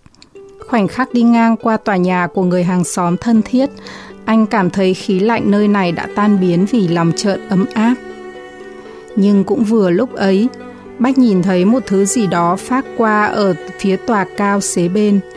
Khoảnh 0.68 0.88
khắc 0.88 1.12
đi 1.12 1.22
ngang 1.22 1.56
qua 1.56 1.76
tòa 1.76 1.96
nhà 1.96 2.26
của 2.34 2.44
người 2.44 2.64
hàng 2.64 2.84
xóm 2.84 3.16
thân 3.16 3.42
thiết, 3.42 3.70
anh 4.24 4.46
cảm 4.46 4.70
thấy 4.70 4.94
khí 4.94 5.20
lạnh 5.20 5.50
nơi 5.50 5.68
này 5.68 5.92
đã 5.92 6.08
tan 6.14 6.40
biến 6.40 6.66
vì 6.70 6.88
lòng 6.88 7.12
chợt 7.16 7.38
ấm 7.48 7.64
áp. 7.74 7.94
Nhưng 9.16 9.44
cũng 9.44 9.64
vừa 9.64 9.90
lúc 9.90 10.14
ấy, 10.14 10.48
Bách 10.98 11.18
nhìn 11.18 11.42
thấy 11.42 11.64
một 11.64 11.82
thứ 11.86 12.04
gì 12.04 12.26
đó 12.26 12.56
phát 12.56 12.84
qua 12.96 13.26
ở 13.26 13.54
phía 13.78 13.96
tòa 13.96 14.26
cao 14.36 14.60
xế 14.60 14.88
bên– 14.88 15.20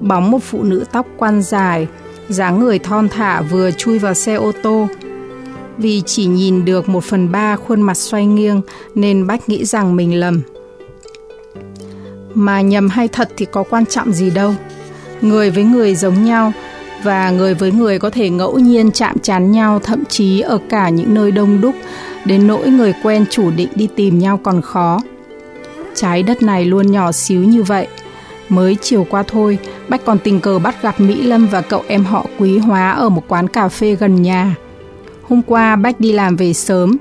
bóng 0.00 0.30
một 0.30 0.42
phụ 0.42 0.62
nữ 0.62 0.84
tóc 0.92 1.06
quan 1.16 1.42
dài, 1.42 1.88
dáng 2.28 2.60
người 2.60 2.78
thon 2.78 3.08
thả 3.08 3.40
vừa 3.40 3.70
chui 3.70 3.98
vào 3.98 4.14
xe 4.14 4.34
ô 4.34 4.52
tô. 4.62 4.88
Vì 5.78 6.02
chỉ 6.06 6.26
nhìn 6.26 6.64
được 6.64 6.88
một 6.88 7.04
phần 7.04 7.32
ba 7.32 7.56
khuôn 7.56 7.82
mặt 7.82 7.94
xoay 7.94 8.26
nghiêng 8.26 8.60
nên 8.94 9.26
Bách 9.26 9.48
nghĩ 9.48 9.64
rằng 9.64 9.96
mình 9.96 10.20
lầm. 10.20 10.42
Mà 12.34 12.60
nhầm 12.60 12.88
hay 12.88 13.08
thật 13.08 13.28
thì 13.36 13.46
có 13.46 13.62
quan 13.62 13.86
trọng 13.86 14.12
gì 14.12 14.30
đâu. 14.30 14.54
Người 15.20 15.50
với 15.50 15.64
người 15.64 15.94
giống 15.94 16.24
nhau 16.24 16.52
và 17.04 17.30
người 17.30 17.54
với 17.54 17.72
người 17.72 17.98
có 17.98 18.10
thể 18.10 18.30
ngẫu 18.30 18.58
nhiên 18.58 18.90
chạm 18.90 19.18
trán 19.18 19.52
nhau 19.52 19.78
thậm 19.78 20.04
chí 20.08 20.40
ở 20.40 20.58
cả 20.68 20.88
những 20.88 21.14
nơi 21.14 21.30
đông 21.30 21.60
đúc 21.60 21.74
đến 22.24 22.46
nỗi 22.46 22.68
người 22.68 22.94
quen 23.02 23.24
chủ 23.30 23.50
định 23.50 23.68
đi 23.74 23.88
tìm 23.96 24.18
nhau 24.18 24.40
còn 24.42 24.60
khó. 24.62 25.00
Trái 25.94 26.22
đất 26.22 26.42
này 26.42 26.64
luôn 26.64 26.92
nhỏ 26.92 27.12
xíu 27.12 27.44
như 27.44 27.62
vậy– 27.62 27.86
Mới 28.48 28.76
chiều 28.80 29.06
qua 29.10 29.22
thôi, 29.22 29.58
Bách 29.88 30.04
còn 30.04 30.18
tình 30.18 30.40
cờ 30.40 30.58
bắt 30.58 30.82
gặp 30.82 31.00
Mỹ 31.00 31.22
Lâm 31.22 31.46
và 31.46 31.60
cậu 31.60 31.82
em 31.86 32.04
họ 32.04 32.26
Quý 32.38 32.58
Hóa 32.58 32.90
ở 32.90 33.08
một 33.08 33.22
quán 33.28 33.48
cà 33.48 33.68
phê 33.68 33.96
gần 33.96 34.22
nhà. 34.22 34.54
Hôm 35.22 35.42
qua 35.42 35.76
Bách 35.76 36.00
đi 36.00 36.12
làm 36.12 36.36
về 36.36 36.52
sớm, 36.52 36.96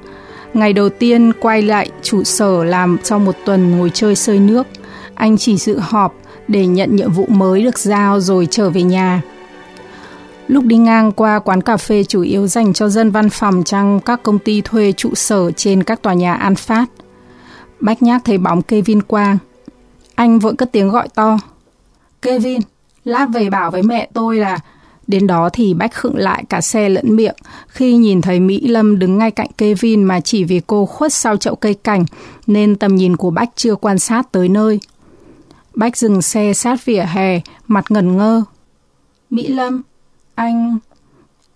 ngày 0.54 0.74
đầu 0.74 0.90
tiên 0.90 1.32
quay 1.40 1.62
lại 1.62 1.90
trụ 2.02 2.24
sở 2.24 2.64
làm 2.64 2.98
sau 3.04 3.20
một 3.20 3.36
tuần 3.46 3.78
ngồi 3.78 3.92
chơi 3.94 4.16
sơi 4.16 4.40
nước. 4.40 4.68
Anh 5.16 5.38
chỉ 5.38 5.58
dự 5.58 5.80
họp 5.80 6.16
để 6.48 6.66
nhận 6.66 6.96
nhiệm 6.96 7.12
vụ 7.12 7.26
mới 7.30 7.64
được 7.64 7.80
giao 7.80 8.20
rồi 8.20 8.48
trở 8.52 8.70
về 8.70 8.84
nhà. 8.84 9.22
Lúc 10.48 10.64
đi 10.64 10.78
ngang 10.78 11.12
qua 11.12 11.40
quán 11.40 11.62
cà 11.62 11.78
phê 11.78 12.04
chủ 12.04 12.22
yếu 12.22 12.48
dành 12.48 12.74
cho 12.74 12.90
dân 12.90 13.12
văn 13.12 13.30
phòng 13.30 13.64
trong 13.64 14.00
các 14.00 14.24
công 14.24 14.40
ty 14.40 14.62
thuê 14.62 14.92
trụ 14.92 15.16
sở 15.16 15.52
trên 15.52 15.84
các 15.84 16.02
tòa 16.02 16.14
nhà 16.14 16.34
An 16.34 16.56
Phát. 16.56 16.86
Bách 17.80 18.04
nhác 18.04 18.22
thấy 18.26 18.38
bóng 18.38 18.62
Kevin 18.62 19.02
Quang. 19.02 19.38
Anh 20.16 20.40
vội 20.40 20.56
cất 20.56 20.72
tiếng 20.72 20.90
gọi 20.90 21.08
to. 21.10 21.40
Kevin, 22.22 22.62
lát 23.06 23.26
về 23.34 23.50
bảo 23.50 23.72
với 23.72 23.84
mẹ 23.84 24.10
tôi 24.14 24.38
là... 24.38 24.60
Đến 25.08 25.28
đó 25.28 25.50
thì 25.54 25.74
Bách 25.74 25.94
khựng 25.94 26.18
lại 26.18 26.44
cả 26.50 26.62
xe 26.62 26.90
lẫn 26.90 27.16
miệng 27.16 27.36
khi 27.68 27.96
nhìn 27.96 28.22
thấy 28.22 28.40
Mỹ 28.40 28.68
Lâm 28.68 29.00
đứng 29.00 29.18
ngay 29.18 29.32
cạnh 29.32 29.50
Kevin 29.58 30.04
mà 30.04 30.20
chỉ 30.20 30.44
vì 30.44 30.62
cô 30.68 30.86
khuất 30.86 31.14
sau 31.14 31.38
chậu 31.38 31.56
cây 31.56 31.74
cảnh 31.74 32.06
nên 32.48 32.76
tầm 32.76 32.96
nhìn 32.96 33.16
của 33.16 33.32
Bách 33.32 33.50
chưa 33.56 33.76
quan 33.76 34.00
sát 34.00 34.32
tới 34.32 34.50
nơi. 34.50 34.80
Bách 35.76 35.98
dừng 35.98 36.22
xe 36.22 36.54
sát 36.54 36.86
vỉa 36.86 37.02
hè, 37.02 37.42
mặt 37.68 37.86
ngẩn 37.90 38.18
ngơ. 38.18 38.44
Mỹ 39.30 39.48
Lâm, 39.48 39.82
anh... 40.36 40.78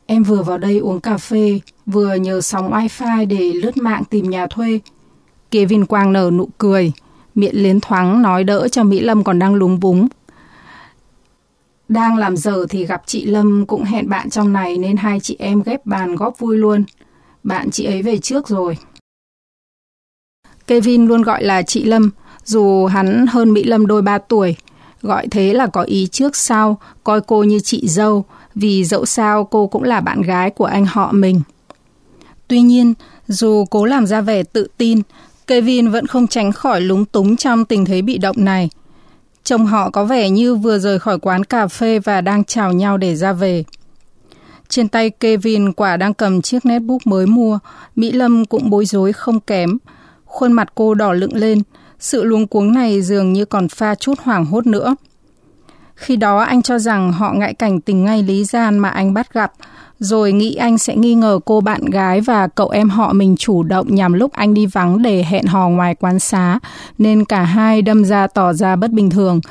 Em 0.10 0.24
vừa 0.24 0.44
vào 0.44 0.58
đây 0.58 0.78
uống 0.78 1.00
cà 1.00 1.18
phê, 1.18 1.60
vừa 1.86 2.16
nhờ 2.16 2.42
sóng 2.42 2.72
wifi 2.72 3.28
để 3.28 3.54
lướt 3.54 3.78
mạng 3.78 4.04
tìm 4.10 4.30
nhà 4.30 4.48
thuê. 4.48 4.80
Kevin 5.52 5.86
Quang 5.86 6.14
nở 6.14 6.32
nụ 6.34 6.50
cười, 6.58 6.92
miệng 7.36 7.64
liến 7.64 7.80
thoáng 7.80 8.22
nói 8.22 8.44
đỡ 8.44 8.68
cho 8.68 8.84
Mỹ 8.84 9.00
Lâm 9.00 9.24
còn 9.24 9.40
đang 9.40 9.56
lúng 9.56 9.80
búng. 9.80 10.08
Đang 11.90 12.18
làm 12.18 12.38
giờ 12.38 12.66
thì 12.70 12.86
gặp 12.86 13.02
chị 13.06 13.26
Lâm 13.26 13.66
cũng 13.66 13.84
hẹn 13.84 14.10
bạn 14.10 14.30
trong 14.30 14.54
này 14.54 14.78
nên 14.78 14.98
hai 14.98 15.20
chị 15.20 15.36
em 15.40 15.62
ghép 15.62 15.86
bàn 15.86 16.16
góp 16.16 16.40
vui 16.40 16.58
luôn. 16.58 16.84
Bạn 17.44 17.72
chị 17.72 17.86
ấy 17.86 18.02
về 18.02 18.18
trước 18.18 18.48
rồi. 18.48 18.78
Kevin 20.68 21.06
luôn 21.06 21.22
gọi 21.22 21.44
là 21.44 21.62
chị 21.62 21.84
Lâm, 21.84 22.10
dù 22.44 22.86
hắn 22.86 23.26
hơn 23.28 23.54
Mỹ 23.54 23.64
Lâm 23.64 23.88
đôi 23.88 24.02
ba 24.02 24.18
tuổi. 24.18 24.56
Gọi 25.02 25.28
thế 25.28 25.54
là 25.54 25.68
có 25.68 25.82
ý 25.82 26.08
trước 26.08 26.36
sau, 26.36 26.80
coi 27.04 27.22
cô 27.22 27.44
như 27.44 27.60
chị 27.60 27.88
dâu, 27.88 28.26
vì 28.60 28.84
dẫu 28.84 29.06
sao 29.06 29.44
cô 29.44 29.68
cũng 29.68 29.84
là 29.84 30.02
bạn 30.02 30.22
gái 30.22 30.50
của 30.50 30.66
anh 30.66 30.86
họ 30.86 31.12
mình. 31.12 31.42
Tuy 32.48 32.62
nhiên, 32.62 32.94
dù 33.28 33.66
cố 33.70 33.86
làm 33.86 34.08
ra 34.08 34.22
vẻ 34.22 34.44
tự 34.44 34.68
tin, 34.78 35.02
Kevin 35.48 35.90
vẫn 35.90 36.08
không 36.08 36.28
tránh 36.28 36.52
khỏi 36.52 36.82
lúng 36.82 37.06
túng 37.06 37.36
trong 37.36 37.66
tình 37.66 37.86
thế 37.86 38.02
bị 38.02 38.18
động 38.18 38.36
này. 38.40 38.70
Chồng 39.44 39.66
họ 39.66 39.90
có 39.90 40.06
vẻ 40.06 40.30
như 40.30 40.56
vừa 40.56 40.80
rời 40.80 41.00
khỏi 41.00 41.20
quán 41.20 41.44
cà 41.44 41.68
phê 41.68 42.00
và 42.00 42.22
đang 42.22 42.44
chào 42.44 42.74
nhau 42.74 42.98
để 42.98 43.16
ra 43.16 43.34
về. 43.34 43.64
Trên 44.70 44.88
tay 44.88 45.10
Kevin 45.10 45.74
quả 45.74 45.98
đang 45.98 46.14
cầm 46.14 46.42
chiếc 46.42 46.66
netbook 46.66 47.08
mới 47.08 47.26
mua, 47.26 47.60
Mỹ 47.96 48.12
Lâm 48.12 48.46
cũng 48.46 48.70
bối 48.70 48.86
rối 48.86 49.14
không 49.14 49.40
kém. 49.40 49.78
Khuôn 50.26 50.52
mặt 50.52 50.68
cô 50.76 50.94
đỏ 50.94 51.14
lựng 51.14 51.36
lên, 51.36 51.62
sự 52.00 52.24
luống 52.24 52.48
cuống 52.48 52.74
này 52.74 53.02
dường 53.02 53.34
như 53.34 53.46
còn 53.46 53.68
pha 53.68 53.96
chút 53.96 54.20
hoảng 54.20 54.46
hốt 54.46 54.68
nữa. 54.68 54.96
Khi 55.98 56.16
đó 56.16 56.40
anh 56.40 56.62
cho 56.62 56.80
rằng 56.80 57.12
họ 57.12 57.34
ngại 57.34 57.54
cảnh 57.54 57.82
tình 57.82 58.04
ngay 58.04 58.24
lý 58.24 58.44
gian 58.44 58.80
mà 58.80 58.90
anh 58.90 59.14
bắt 59.14 59.34
gặp, 59.34 59.54
rồi 60.00 60.32
nghĩ 60.32 60.56
anh 60.56 60.78
sẽ 60.78 60.96
nghi 60.96 61.16
ngờ 61.16 61.40
cô 61.46 61.62
bạn 61.62 61.86
gái 61.86 62.22
và 62.22 62.48
cậu 62.48 62.70
em 62.70 62.90
họ 62.90 63.14
mình 63.14 63.36
chủ 63.40 63.64
động 63.64 63.96
nhằm 63.96 64.14
lúc 64.14 64.34
anh 64.34 64.54
đi 64.54 64.66
vắng 64.66 65.02
để 65.02 65.24
hẹn 65.24 65.46
hò 65.46 65.70
ngoài 65.70 65.96
quán 65.96 66.20
xá, 66.20 66.60
nên 66.98 67.26
cả 67.26 67.44
hai 67.44 67.82
đâm 67.82 68.06
ra 68.06 68.28
tỏ 68.28 68.54
ra 68.54 68.76
bất 68.76 68.92
bình 68.92 69.10
thường. 69.10 69.42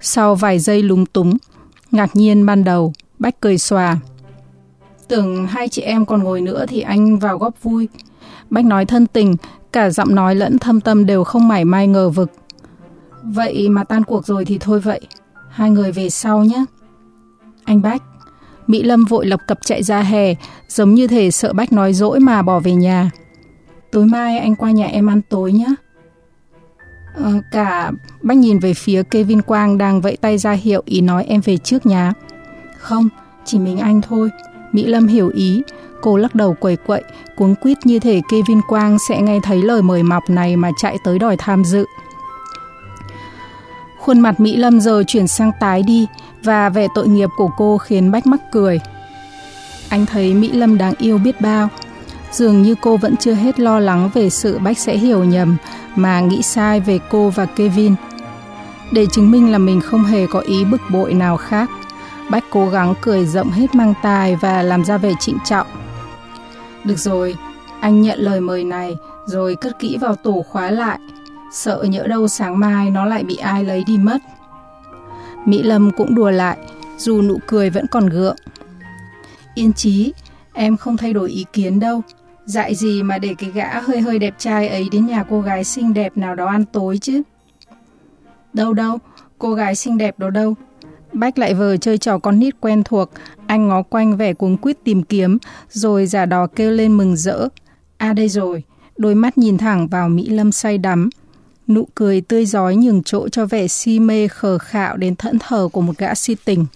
Sau 0.00 0.34
vài 0.34 0.58
giây 0.58 0.82
lúng 0.82 1.06
túng, 1.06 1.36
ngạc 1.90 2.16
nhiên 2.16 2.46
ban 2.46 2.64
đầu, 2.64 2.92
Bách 3.18 3.40
cười 3.40 3.58
xòa. 3.58 3.96
Tưởng 5.08 5.46
hai 5.46 5.68
chị 5.68 5.82
em 5.82 6.06
còn 6.06 6.22
ngồi 6.22 6.40
nữa 6.40 6.66
thì 6.68 6.80
anh 6.80 7.18
vào 7.18 7.38
góp 7.38 7.62
vui. 7.62 7.88
Bách 8.50 8.64
nói 8.64 8.84
thân 8.84 9.06
tình, 9.06 9.36
cả 9.72 9.90
giọng 9.90 10.14
nói 10.14 10.34
lẫn 10.34 10.58
thâm 10.58 10.80
tâm 10.80 11.06
đều 11.06 11.24
không 11.24 11.48
mảy 11.48 11.64
may 11.64 11.86
ngờ 11.86 12.10
vực. 12.10 12.30
Vậy 13.22 13.68
mà 13.68 13.84
tan 13.84 14.04
cuộc 14.04 14.26
rồi 14.26 14.44
thì 14.44 14.58
thôi 14.58 14.80
vậy, 14.80 15.00
hai 15.56 15.70
người 15.70 15.92
về 15.92 16.10
sau 16.10 16.44
nhé. 16.44 16.64
Anh 17.64 17.82
Bách, 17.82 18.02
Mỹ 18.66 18.82
Lâm 18.82 19.04
vội 19.04 19.26
lập 19.26 19.40
cập 19.46 19.58
chạy 19.64 19.82
ra 19.82 20.00
hè, 20.00 20.34
giống 20.68 20.94
như 20.94 21.06
thể 21.06 21.30
sợ 21.30 21.52
Bách 21.52 21.72
nói 21.72 21.92
dỗi 21.92 22.20
mà 22.20 22.42
bỏ 22.42 22.60
về 22.60 22.72
nhà. 22.72 23.10
Tối 23.92 24.06
mai 24.06 24.38
anh 24.38 24.56
qua 24.56 24.70
nhà 24.70 24.86
em 24.86 25.10
ăn 25.10 25.22
tối 25.22 25.52
nhé. 25.52 25.66
Ờ, 27.14 27.32
cả 27.52 27.92
Bách 28.22 28.36
nhìn 28.36 28.58
về 28.58 28.74
phía 28.74 29.02
Kevin 29.02 29.42
Quang 29.42 29.78
đang 29.78 30.00
vẫy 30.00 30.16
tay 30.16 30.38
ra 30.38 30.52
hiệu 30.52 30.82
ý 30.84 31.00
nói 31.00 31.24
em 31.24 31.40
về 31.40 31.56
trước 31.56 31.86
nhà. 31.86 32.12
Không, 32.78 33.08
chỉ 33.44 33.58
mình 33.58 33.78
anh 33.78 34.00
thôi. 34.02 34.30
Mỹ 34.72 34.86
Lâm 34.86 35.06
hiểu 35.06 35.28
ý, 35.28 35.62
cô 36.02 36.16
lắc 36.16 36.34
đầu 36.34 36.54
quẩy 36.54 36.76
quậy, 36.76 37.02
cuống 37.36 37.54
quýt 37.54 37.86
như 37.86 37.98
thể 37.98 38.20
Kevin 38.28 38.60
Quang 38.68 38.98
sẽ 39.08 39.22
nghe 39.22 39.40
thấy 39.42 39.62
lời 39.62 39.82
mời 39.82 40.02
mọc 40.02 40.30
này 40.30 40.56
mà 40.56 40.70
chạy 40.78 40.96
tới 41.04 41.18
đòi 41.18 41.36
tham 41.36 41.64
dự. 41.64 41.84
Khuôn 44.06 44.20
mặt 44.20 44.40
Mỹ 44.40 44.56
Lâm 44.56 44.80
giờ 44.80 45.02
chuyển 45.06 45.28
sang 45.28 45.50
tái 45.60 45.82
đi 45.82 46.06
và 46.42 46.68
vẻ 46.68 46.86
tội 46.94 47.08
nghiệp 47.08 47.28
của 47.36 47.50
cô 47.56 47.78
khiến 47.78 48.10
Bách 48.10 48.26
mắc 48.26 48.40
cười. 48.52 48.80
Anh 49.88 50.06
thấy 50.06 50.34
Mỹ 50.34 50.52
Lâm 50.52 50.78
đáng 50.78 50.94
yêu 50.98 51.18
biết 51.18 51.40
bao. 51.40 51.68
Dường 52.32 52.62
như 52.62 52.74
cô 52.80 52.96
vẫn 52.96 53.16
chưa 53.16 53.34
hết 53.34 53.60
lo 53.60 53.80
lắng 53.80 54.10
về 54.14 54.30
sự 54.30 54.58
Bách 54.58 54.78
sẽ 54.78 54.96
hiểu 54.96 55.24
nhầm 55.24 55.56
mà 55.96 56.20
nghĩ 56.20 56.42
sai 56.42 56.80
về 56.80 56.98
cô 57.10 57.30
và 57.30 57.46
Kevin. 57.46 57.94
Để 58.92 59.06
chứng 59.12 59.30
minh 59.30 59.52
là 59.52 59.58
mình 59.58 59.80
không 59.80 60.04
hề 60.04 60.26
có 60.26 60.40
ý 60.40 60.64
bực 60.64 60.80
bội 60.90 61.14
nào 61.14 61.36
khác, 61.36 61.70
Bách 62.30 62.44
cố 62.50 62.68
gắng 62.68 62.94
cười 63.00 63.26
rộng 63.26 63.50
hết 63.50 63.74
mang 63.74 63.94
tài 64.02 64.36
và 64.36 64.62
làm 64.62 64.84
ra 64.84 64.98
vẻ 64.98 65.12
trịnh 65.20 65.38
trọng. 65.44 65.66
Được 66.84 66.98
rồi, 66.98 67.36
anh 67.80 68.02
nhận 68.02 68.18
lời 68.18 68.40
mời 68.40 68.64
này 68.64 68.96
rồi 69.26 69.56
cất 69.56 69.78
kỹ 69.78 69.98
vào 70.00 70.16
tủ 70.16 70.42
khóa 70.42 70.70
lại 70.70 70.98
sợ 71.52 71.82
nhỡ 71.82 72.06
đâu 72.06 72.28
sáng 72.28 72.58
mai 72.58 72.90
nó 72.90 73.04
lại 73.04 73.24
bị 73.24 73.36
ai 73.36 73.64
lấy 73.64 73.84
đi 73.86 73.98
mất. 73.98 74.18
Mỹ 75.44 75.62
Lâm 75.62 75.90
cũng 75.90 76.14
đùa 76.14 76.30
lại, 76.30 76.58
dù 76.98 77.22
nụ 77.22 77.38
cười 77.46 77.70
vẫn 77.70 77.86
còn 77.90 78.06
gượng. 78.06 78.36
Yên 79.54 79.72
chí, 79.72 80.12
em 80.52 80.76
không 80.76 80.96
thay 80.96 81.12
đổi 81.12 81.30
ý 81.30 81.44
kiến 81.52 81.80
đâu. 81.80 82.02
Dại 82.44 82.74
gì 82.74 83.02
mà 83.02 83.18
để 83.18 83.34
cái 83.38 83.50
gã 83.50 83.80
hơi 83.80 84.00
hơi 84.00 84.18
đẹp 84.18 84.34
trai 84.38 84.68
ấy 84.68 84.88
đến 84.92 85.06
nhà 85.06 85.24
cô 85.30 85.40
gái 85.40 85.64
xinh 85.64 85.94
đẹp 85.94 86.16
nào 86.16 86.34
đó 86.34 86.46
ăn 86.46 86.64
tối 86.64 86.98
chứ. 86.98 87.22
Đâu 88.52 88.74
đâu, 88.74 88.98
cô 89.38 89.54
gái 89.54 89.74
xinh 89.74 89.98
đẹp 89.98 90.18
đó 90.18 90.30
đâu. 90.30 90.54
Bách 91.12 91.38
lại 91.38 91.54
vờ 91.54 91.76
chơi 91.76 91.98
trò 91.98 92.18
con 92.18 92.38
nít 92.38 92.54
quen 92.60 92.82
thuộc, 92.84 93.10
anh 93.46 93.68
ngó 93.68 93.82
quanh 93.82 94.16
vẻ 94.16 94.34
cuống 94.34 94.56
quýt 94.56 94.84
tìm 94.84 95.02
kiếm, 95.02 95.38
rồi 95.70 96.06
giả 96.06 96.26
đò 96.26 96.46
kêu 96.46 96.70
lên 96.70 96.96
mừng 96.96 97.16
rỡ. 97.16 97.48
À 97.96 98.12
đây 98.12 98.28
rồi, 98.28 98.62
đôi 98.96 99.14
mắt 99.14 99.38
nhìn 99.38 99.58
thẳng 99.58 99.88
vào 99.88 100.08
Mỹ 100.08 100.28
Lâm 100.28 100.52
say 100.52 100.78
đắm, 100.78 101.10
Nụ 101.68 101.88
cười 101.94 102.20
tươi 102.20 102.46
giói 102.46 102.76
nhường 102.76 103.02
chỗ 103.02 103.28
cho 103.28 103.46
vẻ 103.46 103.68
si 103.68 104.00
mê 104.00 104.28
khờ 104.28 104.58
khạo 104.58 104.96
đến 104.96 105.16
thẫn 105.16 105.38
thờ 105.38 105.68
của 105.72 105.80
một 105.80 105.98
gã 105.98 106.14
si 106.14 106.36
tình. 106.44 106.66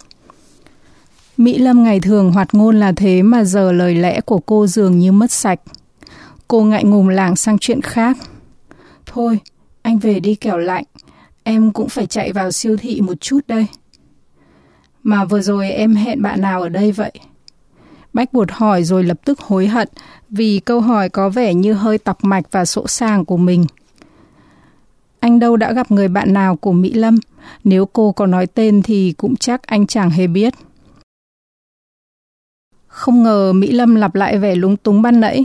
Mỹ 1.37 1.59
Lâm 1.59 1.85
ngày 1.85 2.01
thường 2.01 2.33
hoạt 2.33 2.49
ngôn 2.55 2.81
là 2.81 2.93
thế 2.93 3.23
mà 3.23 3.45
giờ 3.45 3.73
lời 3.73 3.95
lẽ 3.95 4.21
của 4.21 4.39
cô 4.39 4.67
dường 4.67 4.99
như 4.99 5.13
mất 5.13 5.31
sạch. 5.31 5.61
Cô 6.49 6.63
ngại 6.63 6.85
ngùng 6.85 7.09
làng 7.09 7.37
sang 7.37 7.59
chuyện 7.59 7.81
khác. 7.83 8.17
Thôi, 9.07 9.39
anh 9.83 9.99
về 9.99 10.21
đi 10.21 10.35
kẻo 10.35 10.59
lạnh. 10.59 10.85
Em 11.43 11.73
cũng 11.73 11.89
phải 11.89 12.07
chạy 12.07 12.33
vào 12.33 12.53
siêu 12.53 12.77
thị 12.77 13.01
một 13.01 13.21
chút 13.21 13.41
đây. 13.49 13.67
Mà 15.03 15.25
vừa 15.25 15.41
rồi 15.41 15.71
em 15.71 15.95
hẹn 15.95 16.23
bạn 16.23 16.41
nào 16.41 16.63
ở 16.63 16.69
đây 16.69 16.93
vậy? 16.93 17.13
Bách 18.13 18.33
buột 18.33 18.51
hỏi 18.51 18.85
rồi 18.85 19.05
lập 19.05 19.21
tức 19.25 19.41
hối 19.41 19.67
hận 19.67 19.89
vì 20.31 20.61
câu 20.65 20.81
hỏi 20.81 21.09
có 21.09 21.29
vẻ 21.29 21.55
như 21.55 21.73
hơi 21.73 21.99
tọc 21.99 22.25
mạch 22.25 22.45
và 22.51 22.65
sỗ 22.65 22.87
sàng 22.87 23.25
của 23.25 23.37
mình– 23.37 23.67
anh 25.21 25.39
đâu 25.39 25.57
đã 25.57 25.73
gặp 25.73 25.91
người 25.91 26.09
bạn 26.09 26.33
nào 26.33 26.57
của 26.57 26.73
Mỹ 26.73 26.93
Lâm, 26.93 27.19
nếu 27.65 27.87
cô 27.87 28.13
có 28.13 28.27
nói 28.27 28.47
tên 28.47 28.83
thì 28.83 29.15
cũng 29.17 29.37
chắc 29.37 29.63
anh 29.63 29.87
chẳng 29.87 30.11
hề 30.11 30.27
biết. 30.27 30.55
Không 32.87 33.23
ngờ 33.23 33.53
Mỹ 33.53 33.73
Lâm 33.73 33.95
lặp 33.95 34.15
lại 34.15 34.39
vẻ 34.39 34.55
lúng 34.55 34.77
túng 34.77 35.03
ban 35.03 35.21
nãy. 35.21 35.45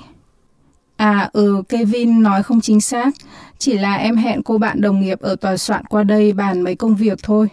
À 0.95 1.29
ừ, 1.33 1.63
Kevin 1.69 2.23
nói 2.23 2.43
không 2.43 2.61
chính 2.61 2.81
xác, 2.81 3.15
chỉ 3.57 3.77
là 3.77 3.95
em 3.95 4.15
hẹn 4.15 4.43
cô 4.43 4.57
bạn 4.57 4.81
đồng 4.81 5.01
nghiệp 5.01 5.19
ở 5.19 5.35
tòa 5.35 5.57
soạn 5.57 5.85
qua 5.85 6.03
đây 6.03 6.33
bàn 6.33 6.61
mấy 6.61 6.75
công 6.75 6.95
việc 6.95 7.19
thôi. 7.23 7.49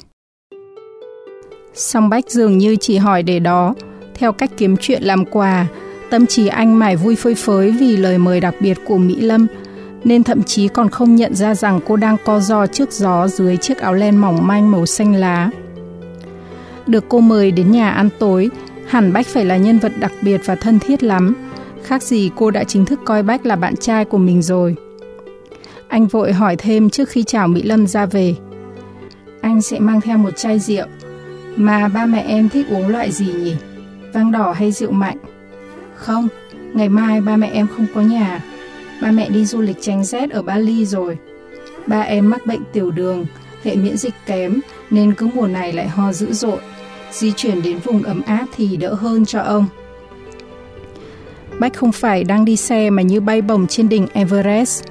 Song 1.75 2.09
Bách 2.09 2.31
dường 2.31 2.59
như 2.59 2.77
chỉ 2.81 2.97
hỏi 2.97 3.23
để 3.23 3.39
đó, 3.39 3.75
theo 4.15 4.33
cách 4.33 4.51
kiếm 4.57 4.77
chuyện 4.77 5.03
làm 5.03 5.25
quà, 5.25 5.67
tâm 6.11 6.27
trí 6.27 6.47
anh 6.47 6.79
mải 6.79 6.97
vui 6.97 7.17
phơi 7.17 7.35
phới 7.35 7.71
vì 7.71 7.97
lời 7.97 8.19
mời 8.19 8.41
đặc 8.41 8.55
biệt 8.61 8.79
của 8.87 8.99
Mỹ 8.99 9.21
Lâm– 9.21 9.47
nên 10.05 10.25
thậm 10.25 10.43
chí 10.43 10.69
còn 10.69 10.91
không 10.91 11.17
nhận 11.17 11.35
ra 11.35 11.55
rằng 11.55 11.81
cô 11.87 11.97
đang 11.97 12.17
co 12.25 12.41
ro 12.41 12.67
trước 12.67 12.93
gió 12.93 13.29
dưới 13.29 13.57
chiếc 13.57 13.79
áo 13.79 13.95
len 13.95 14.17
mỏng 14.17 14.47
manh 14.47 14.71
màu 14.71 14.87
xanh 14.87 15.15
lá. 15.15 15.51
Được 16.87 17.05
cô 17.09 17.21
mời 17.21 17.51
đến 17.51 17.71
nhà 17.71 17.91
ăn 17.91 18.09
tối, 18.19 18.51
hẳn 18.87 19.13
Bách 19.13 19.27
phải 19.27 19.45
là 19.45 19.57
nhân 19.57 19.79
vật 19.79 19.93
đặc 20.01 20.13
biệt 20.23 20.41
và 20.45 20.55
thân 20.55 20.79
thiết 20.79 21.03
lắm. 21.03 21.35
Khác 21.83 22.03
gì 22.03 22.31
cô 22.37 22.51
đã 22.51 22.65
chính 22.65 22.85
thức 22.85 23.01
coi 23.05 23.23
Bách 23.23 23.47
là 23.47 23.57
bạn 23.57 23.77
trai 23.77 24.05
của 24.05 24.19
mình 24.19 24.43
rồi. 24.43 24.77
Anh 25.89 26.07
vội 26.07 26.33
hỏi 26.33 26.57
thêm 26.57 26.91
trước 26.91 27.09
khi 27.09 27.23
chào 27.23 27.49
Mỹ 27.49 27.63
Lâm 27.63 27.87
ra 27.87 28.07
về. 28.07 28.35
anh 29.41 29.63
sẽ 29.63 29.79
mang 29.79 30.01
theo 30.01 30.19
một 30.19 30.37
chai 30.37 30.59
rượu. 30.59 30.87
Mà 31.57 31.89
ba 31.89 32.07
mẹ 32.07 32.25
em 32.29 32.49
thích 32.49 32.67
uống 32.71 32.89
loại 32.89 33.13
gì 33.13 33.33
nhỉ? 33.33 33.57
Vang 34.13 34.33
đỏ 34.33 34.53
hay 34.53 34.73
rượu 34.73 34.91
mạnh? 34.91 35.17
Không, 35.95 36.29
ngày 36.73 36.89
mai 36.89 37.21
ba 37.21 37.37
mẹ 37.37 37.51
em 37.53 37.67
không 37.77 37.87
có 37.95 38.01
nhà. 38.01 38.41
Ba 39.03 39.11
mẹ 39.11 39.29
đi 39.29 39.45
du 39.45 39.61
lịch 39.61 39.77
tránh 39.81 40.05
rét 40.05 40.31
ở 40.31 40.43
Bali 40.43 40.87
rồi. 40.87 41.19
Ba 41.87 42.01
em 42.01 42.31
mắc 42.31 42.47
bệnh 42.47 42.61
tiểu 42.73 42.91
đường, 42.91 43.27
hệ 43.63 43.77
miễn 43.77 43.97
dịch 43.97 44.15
kém 44.27 44.61
nên 44.91 45.15
cứ 45.15 45.29
mùa 45.35 45.47
này 45.47 45.73
lại 45.73 45.89
ho 45.89 46.13
dữ 46.13 46.33
dội. 46.33 46.59
Di 47.13 47.33
chuyển 47.33 47.63
đến 47.63 47.79
vùng 47.79 48.03
ấm 48.03 48.23
áp 48.27 48.47
thì 48.57 48.77
đỡ 48.77 48.95
hơn 48.95 49.25
cho 49.25 49.41
ông. 49.41 49.67
Bách 51.59 51.77
không 51.77 51.93
phải 51.93 52.25
đang 52.25 52.45
đi 52.45 52.57
xe 52.57 52.91
mà 52.91 53.03
như 53.03 53.21
bay 53.21 53.43
bồng 53.43 53.67
trên 53.67 53.89
đỉnh 53.89 54.07
Everest 54.13 54.85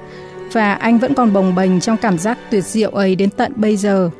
và 0.52 0.74
anh 0.74 0.98
vẫn 0.98 1.14
còn 1.14 1.32
bồng 1.32 1.54
bềnh 1.54 1.80
trong 1.80 1.96
cảm 1.96 2.18
giác 2.18 2.38
tuyệt 2.50 2.64
diệu 2.64 2.90
ấy 2.90 3.16
đến 3.16 3.30
tận 3.30 3.52
bây 3.56 3.76
giờ. 3.76 4.10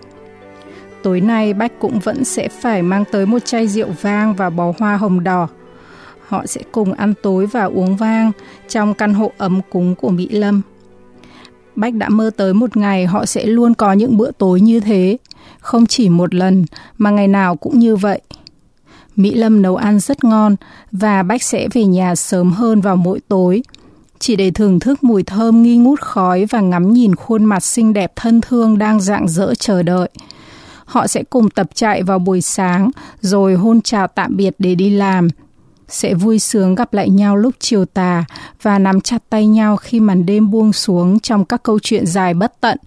Tối 1.02 1.20
nay 1.20 1.54
Bách 1.54 1.72
cũng 1.78 1.98
vẫn 1.98 2.24
sẽ 2.24 2.48
phải 2.48 2.82
mang 2.82 3.04
tới 3.12 3.26
một 3.26 3.44
chai 3.44 3.68
rượu 3.68 3.88
vang 4.00 4.34
và 4.34 4.50
bó 4.50 4.72
hoa 4.78 4.96
hồng 4.96 5.24
đỏ. 5.24 5.48
Họ 6.32 6.46
sẽ 6.46 6.60
cùng 6.72 6.92
ăn 6.92 7.14
tối 7.22 7.46
và 7.46 7.64
uống 7.64 7.96
vang 7.96 8.32
trong 8.68 8.94
căn 8.94 9.14
hộ 9.14 9.32
ấm 9.38 9.60
cúng 9.70 9.94
của 9.94 10.08
Mỹ 10.10 10.28
Lâm. 10.28 10.62
Bách 11.76 11.94
đã 11.94 12.08
mơ 12.08 12.30
tới 12.36 12.54
một 12.54 12.76
ngày 12.76 13.06
họ 13.06 13.26
sẽ 13.26 13.46
luôn 13.46 13.74
có 13.74 13.92
những 13.92 14.16
bữa 14.16 14.30
tối 14.30 14.60
như 14.60 14.80
thế, 14.80 15.16
không 15.60 15.86
chỉ 15.86 16.08
một 16.08 16.34
lần 16.34 16.64
mà 16.98 17.10
ngày 17.10 17.28
nào 17.28 17.56
cũng 17.56 17.78
như 17.78 17.96
vậy. 17.96 18.20
Mỹ 19.16 19.34
Lâm 19.34 19.62
nấu 19.62 19.76
ăn 19.76 20.00
rất 20.00 20.24
ngon 20.24 20.56
và 20.92 21.22
Bách 21.22 21.42
sẽ 21.42 21.68
về 21.72 21.84
nhà 21.84 22.14
sớm 22.14 22.52
hơn 22.52 22.80
vào 22.80 22.96
mỗi 22.96 23.20
tối, 23.28 23.62
chỉ 24.18 24.36
để 24.36 24.50
thưởng 24.50 24.80
thức 24.80 25.04
mùi 25.04 25.22
thơm 25.22 25.62
nghi 25.62 25.76
ngút 25.76 26.00
khói 26.00 26.44
và 26.50 26.60
ngắm 26.60 26.92
nhìn 26.92 27.14
khuôn 27.14 27.44
mặt 27.44 27.62
xinh 27.62 27.92
đẹp 27.92 28.12
thân 28.16 28.40
thương 28.40 28.78
đang 28.78 29.00
rạng 29.00 29.28
rỡ 29.28 29.54
chờ 29.54 29.82
đợi. 29.82 30.08
Họ 30.84 31.06
sẽ 31.06 31.22
cùng 31.22 31.50
tập 31.50 31.66
chạy 31.74 32.02
vào 32.02 32.18
buổi 32.18 32.40
sáng 32.40 32.90
rồi 33.20 33.54
hôn 33.54 33.80
chào 33.80 34.06
tạm 34.06 34.36
biệt 34.36 34.54
để 34.58 34.74
đi 34.74 34.90
làm. 34.90 35.28
Sẽ 35.92 36.14
vui 36.14 36.38
sướng 36.38 36.74
gặp 36.74 36.94
lại 36.94 37.10
nhau 37.10 37.36
lúc 37.36 37.54
chiều 37.58 37.84
tà 37.84 38.24
và 38.62 38.78
nắm 38.78 39.00
chặt 39.00 39.22
tay 39.30 39.46
nhau 39.46 39.76
khi 39.76 40.00
màn 40.00 40.26
đêm 40.26 40.50
buông 40.50 40.72
xuống 40.72 41.20
trong 41.20 41.44
các 41.44 41.62
câu 41.62 41.78
chuyện 41.82 42.06
dài 42.06 42.34
bất 42.34 42.60
tận 42.60 42.78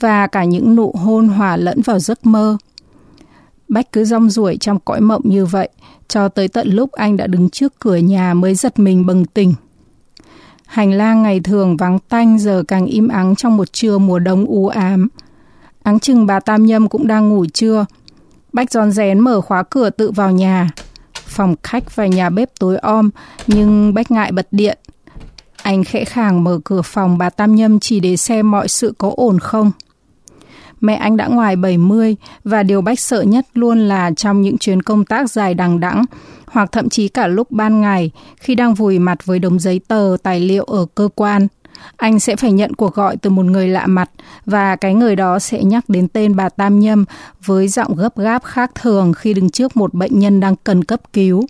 và 0.00 0.26
cả 0.26 0.44
những 0.44 0.76
nụ 0.76 0.92
hôn 0.92 1.28
hòa 1.28 1.56
lẫn 1.56 1.82
vào 1.82 1.98
giấc 1.98 2.26
mơ. 2.26 2.56
Bách 3.68 3.92
cứ 3.92 4.04
rong 4.04 4.30
ruổi 4.30 4.56
trong 4.60 4.78
cõi 4.84 5.00
mộng 5.00 5.22
như 5.24 5.46
vậy, 5.46 5.68
cho 6.08 6.28
tới 6.28 6.48
tận 6.48 6.68
lúc 6.68 6.92
anh 6.92 7.16
đã 7.16 7.26
đứng 7.26 7.50
trước 7.50 7.72
cửa 7.78 7.96
nhà 7.96 8.34
mới 8.34 8.54
giật 8.54 8.78
mình 8.78 9.06
bừng 9.06 9.24
tỉnh. 9.24 9.54
Hành 10.66 10.92
lang 10.92 11.22
ngày 11.22 11.40
thường 11.40 11.76
vắng 11.76 11.98
tanh 12.08 12.38
giờ 12.38 12.62
càng 12.68 12.86
im 12.86 13.08
ắng 13.08 13.36
trong 13.36 13.56
một 13.56 13.72
trưa 13.72 13.98
mùa 13.98 14.18
đông 14.18 14.46
u 14.46 14.68
ám. 14.68 15.08
Áng 15.82 16.00
chừng 16.00 16.26
bà 16.26 16.40
Tam 16.40 16.66
Nhâm 16.66 16.88
cũng 16.88 17.06
đang 17.06 17.28
ngủ 17.28 17.46
trưa. 17.46 17.86
Bách 18.52 18.70
giòn 18.70 18.92
rén 18.92 19.20
mở 19.20 19.40
khóa 19.40 19.62
cửa 19.62 19.90
tự 19.90 20.10
vào 20.10 20.30
nhà. 20.30 20.70
Phòng 21.30 21.54
khách 21.62 21.96
và 21.96 22.06
nhà 22.06 22.30
bếp 22.30 22.50
tối 22.58 22.76
om, 22.76 23.10
nhưng 23.46 23.94
Bách 23.94 24.10
ngại 24.10 24.32
bật 24.32 24.48
điện. 24.50 24.78
Anh 25.62 25.84
khẽ 25.84 26.04
khàng 26.04 26.44
mở 26.44 26.60
cửa 26.64 26.82
phòng 26.82 27.18
bà 27.18 27.30
Tam 27.30 27.54
Nhâm 27.54 27.80
chỉ 27.80 28.00
để 28.00 28.16
xem 28.16 28.50
mọi 28.50 28.68
sự 28.68 28.94
có 28.98 29.12
ổn 29.16 29.38
không. 29.38 29.72
Mẹ 30.80 30.94
anh 30.94 31.16
đã 31.16 31.26
ngoài 31.26 31.56
70 31.56 32.16
và 32.44 32.62
điều 32.62 32.80
Bách 32.80 33.00
sợ 33.00 33.22
nhất 33.22 33.46
luôn 33.54 33.80
là 33.88 34.10
trong 34.16 34.42
những 34.42 34.58
chuyến 34.58 34.82
công 34.82 35.04
tác 35.04 35.30
dài 35.30 35.54
đằng 35.54 35.80
đẵng 35.80 36.04
hoặc 36.46 36.72
thậm 36.72 36.88
chí 36.88 37.08
cả 37.08 37.26
lúc 37.26 37.50
ban 37.50 37.80
ngày 37.80 38.10
khi 38.36 38.54
đang 38.54 38.74
vùi 38.74 38.98
mặt 38.98 39.26
với 39.26 39.38
đống 39.38 39.58
giấy 39.58 39.80
tờ, 39.88 40.16
tài 40.22 40.40
liệu 40.40 40.64
ở 40.64 40.86
cơ 40.94 41.08
quan. 41.14 41.48
Anh 41.96 42.20
sẽ 42.20 42.36
phải 42.36 42.52
nhận 42.52 42.74
cuộc 42.74 42.94
gọi 42.94 43.16
từ 43.16 43.30
một 43.30 43.46
người 43.46 43.68
lạ 43.68 43.86
mặt 43.86 44.10
và 44.46 44.76
cái 44.76 44.94
người 44.94 45.16
đó 45.16 45.38
sẽ 45.38 45.62
nhắc 45.62 45.84
đến 45.88 46.08
tên 46.08 46.36
bà 46.36 46.48
Tam 46.48 46.80
Nhâm 46.80 47.04
với 47.44 47.68
giọng 47.68 47.94
gấp 47.94 48.16
gáp 48.18 48.44
khác 48.44 48.70
thường 48.74 49.12
khi 49.12 49.34
đứng 49.34 49.50
trước 49.50 49.76
một 49.76 49.94
bệnh 49.94 50.18
nhân 50.18 50.40
đang 50.40 50.56
cần 50.56 50.84
cấp 50.84 51.00
cứu. 51.12 51.46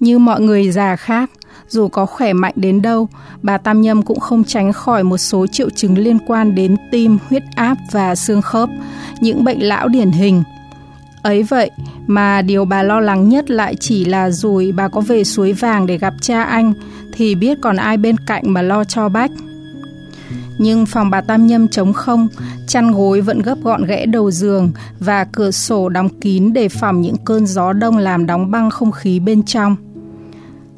Như 0.00 0.18
mọi 0.18 0.40
người 0.40 0.70
già 0.70 0.96
khác, 0.96 1.30
dù 1.68 1.88
có 1.88 2.06
khỏe 2.06 2.32
mạnh 2.32 2.54
đến 2.56 2.82
đâu, 2.82 3.08
bà 3.42 3.58
Tam 3.58 3.80
Nhâm 3.80 4.02
cũng 4.02 4.20
không 4.20 4.44
tránh 4.44 4.72
khỏi 4.72 5.04
một 5.04 5.18
số 5.18 5.46
triệu 5.46 5.70
chứng 5.70 5.98
liên 5.98 6.18
quan 6.26 6.54
đến 6.54 6.76
tim, 6.90 7.18
huyết 7.28 7.42
áp 7.54 7.76
và 7.92 8.14
xương 8.14 8.42
khớp, 8.42 8.68
những 9.20 9.44
bệnh 9.44 9.62
lão 9.62 9.88
điển 9.88 10.10
hình. 10.10 10.42
Ấy 11.22 11.42
vậy 11.42 11.70
mà 12.06 12.42
điều 12.42 12.64
bà 12.64 12.82
lo 12.82 13.00
lắng 13.00 13.28
nhất 13.28 13.50
lại 13.50 13.74
chỉ 13.80 14.04
là 14.04 14.30
rồi 14.30 14.72
bà 14.76 14.88
có 14.88 15.00
về 15.00 15.24
suối 15.24 15.52
vàng 15.52 15.86
để 15.86 15.98
gặp 15.98 16.14
cha 16.20 16.42
anh 16.42 16.72
thì 17.16 17.34
biết 17.34 17.58
còn 17.62 17.76
ai 17.76 17.96
bên 17.96 18.16
cạnh 18.26 18.42
mà 18.46 18.62
lo 18.62 18.84
cho 18.84 19.08
bách. 19.08 19.30
Nhưng 20.58 20.86
phòng 20.86 21.10
bà 21.10 21.20
Tam 21.20 21.46
Nhâm 21.46 21.68
trống 21.68 21.92
không, 21.92 22.28
chăn 22.68 22.92
gối 22.92 23.20
vẫn 23.20 23.42
gấp 23.42 23.58
gọn 23.62 23.84
ghẽ 23.84 24.06
đầu 24.06 24.30
giường 24.30 24.72
và 25.00 25.24
cửa 25.24 25.50
sổ 25.50 25.88
đóng 25.88 26.08
kín 26.20 26.52
để 26.52 26.68
phòng 26.68 27.00
những 27.00 27.16
cơn 27.24 27.46
gió 27.46 27.72
đông 27.72 27.96
làm 27.96 28.26
đóng 28.26 28.50
băng 28.50 28.70
không 28.70 28.92
khí 28.92 29.20
bên 29.20 29.42
trong. 29.42 29.76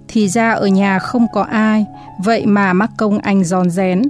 Thì 0.09 0.29
ra 0.29 0.51
ở 0.51 0.66
nhà 0.66 0.98
không 0.98 1.27
có 1.33 1.42
ai, 1.42 1.87
vậy 2.24 2.46
mà 2.46 2.72
mắc 2.72 2.90
công 2.96 3.18
anh 3.18 3.44
giòn 3.44 3.70
rén. 3.70 4.03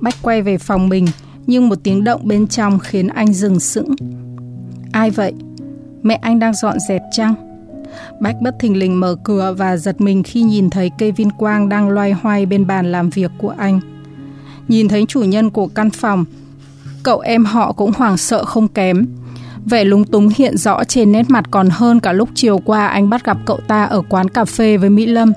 Bách 0.00 0.14
quay 0.22 0.42
về 0.42 0.58
phòng 0.58 0.88
mình, 0.88 1.06
nhưng 1.46 1.68
một 1.68 1.78
tiếng 1.82 2.04
động 2.04 2.20
bên 2.24 2.46
trong 2.46 2.78
khiến 2.78 3.08
anh 3.08 3.32
dừng 3.32 3.60
sững. 3.60 3.94
Ai 4.92 5.10
vậy? 5.10 5.32
Mẹ 6.02 6.14
anh 6.14 6.38
đang 6.38 6.54
dọn 6.54 6.76
dẹp 6.88 7.02
chăng? 7.12 7.45
Bách 8.20 8.36
bất 8.40 8.54
thình 8.60 8.76
lình 8.76 9.00
mở 9.00 9.16
cửa 9.24 9.54
và 9.58 9.76
giật 9.76 10.00
mình 10.00 10.22
khi 10.22 10.42
nhìn 10.42 10.70
thấy 10.70 10.90
cây 10.98 11.12
vin 11.12 11.30
quang 11.32 11.68
đang 11.68 11.88
loay 11.88 12.12
hoay 12.12 12.46
bên 12.46 12.66
bàn 12.66 12.92
làm 12.92 13.10
việc 13.10 13.30
của 13.38 13.54
anh. 13.58 13.80
Nhìn 14.68 14.88
thấy 14.88 15.04
chủ 15.08 15.20
nhân 15.20 15.50
của 15.50 15.66
căn 15.66 15.90
phòng, 15.90 16.24
cậu 17.02 17.20
em 17.20 17.44
họ 17.44 17.72
cũng 17.72 17.92
hoảng 17.96 18.16
sợ 18.16 18.44
không 18.44 18.68
kém. 18.68 19.06
Vẻ 19.64 19.84
lúng 19.84 20.04
túng 20.04 20.28
hiện 20.36 20.56
rõ 20.56 20.84
trên 20.84 21.12
nét 21.12 21.30
mặt 21.30 21.44
còn 21.50 21.68
hơn 21.70 22.00
cả 22.00 22.12
lúc 22.12 22.28
chiều 22.34 22.58
qua 22.58 22.86
anh 22.86 23.10
bắt 23.10 23.24
gặp 23.24 23.38
cậu 23.46 23.60
ta 23.68 23.84
ở 23.84 24.02
quán 24.08 24.28
cà 24.28 24.44
phê 24.44 24.76
với 24.76 24.90
Mỹ 24.90 25.06
Lâm. 25.06 25.32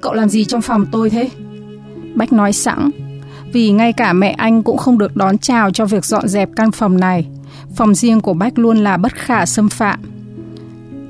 Cậu 0.00 0.12
làm 0.14 0.28
gì 0.28 0.44
trong 0.44 0.62
phòng 0.62 0.86
tôi 0.92 1.10
thế? 1.10 1.30
Bách 2.14 2.32
nói 2.32 2.52
sẵn, 2.52 2.90
vì 3.52 3.70
ngay 3.70 3.92
cả 3.92 4.12
mẹ 4.12 4.30
anh 4.30 4.62
cũng 4.62 4.76
không 4.76 4.98
được 4.98 5.16
đón 5.16 5.38
chào 5.38 5.70
cho 5.70 5.86
việc 5.86 6.04
dọn 6.04 6.28
dẹp 6.28 6.48
căn 6.56 6.72
phòng 6.72 7.00
này. 7.00 7.26
Phòng 7.76 7.94
riêng 7.94 8.20
của 8.20 8.34
Bách 8.34 8.58
luôn 8.58 8.76
là 8.76 8.96
bất 8.96 9.14
khả 9.14 9.46
xâm 9.46 9.68
phạm. 9.68 10.00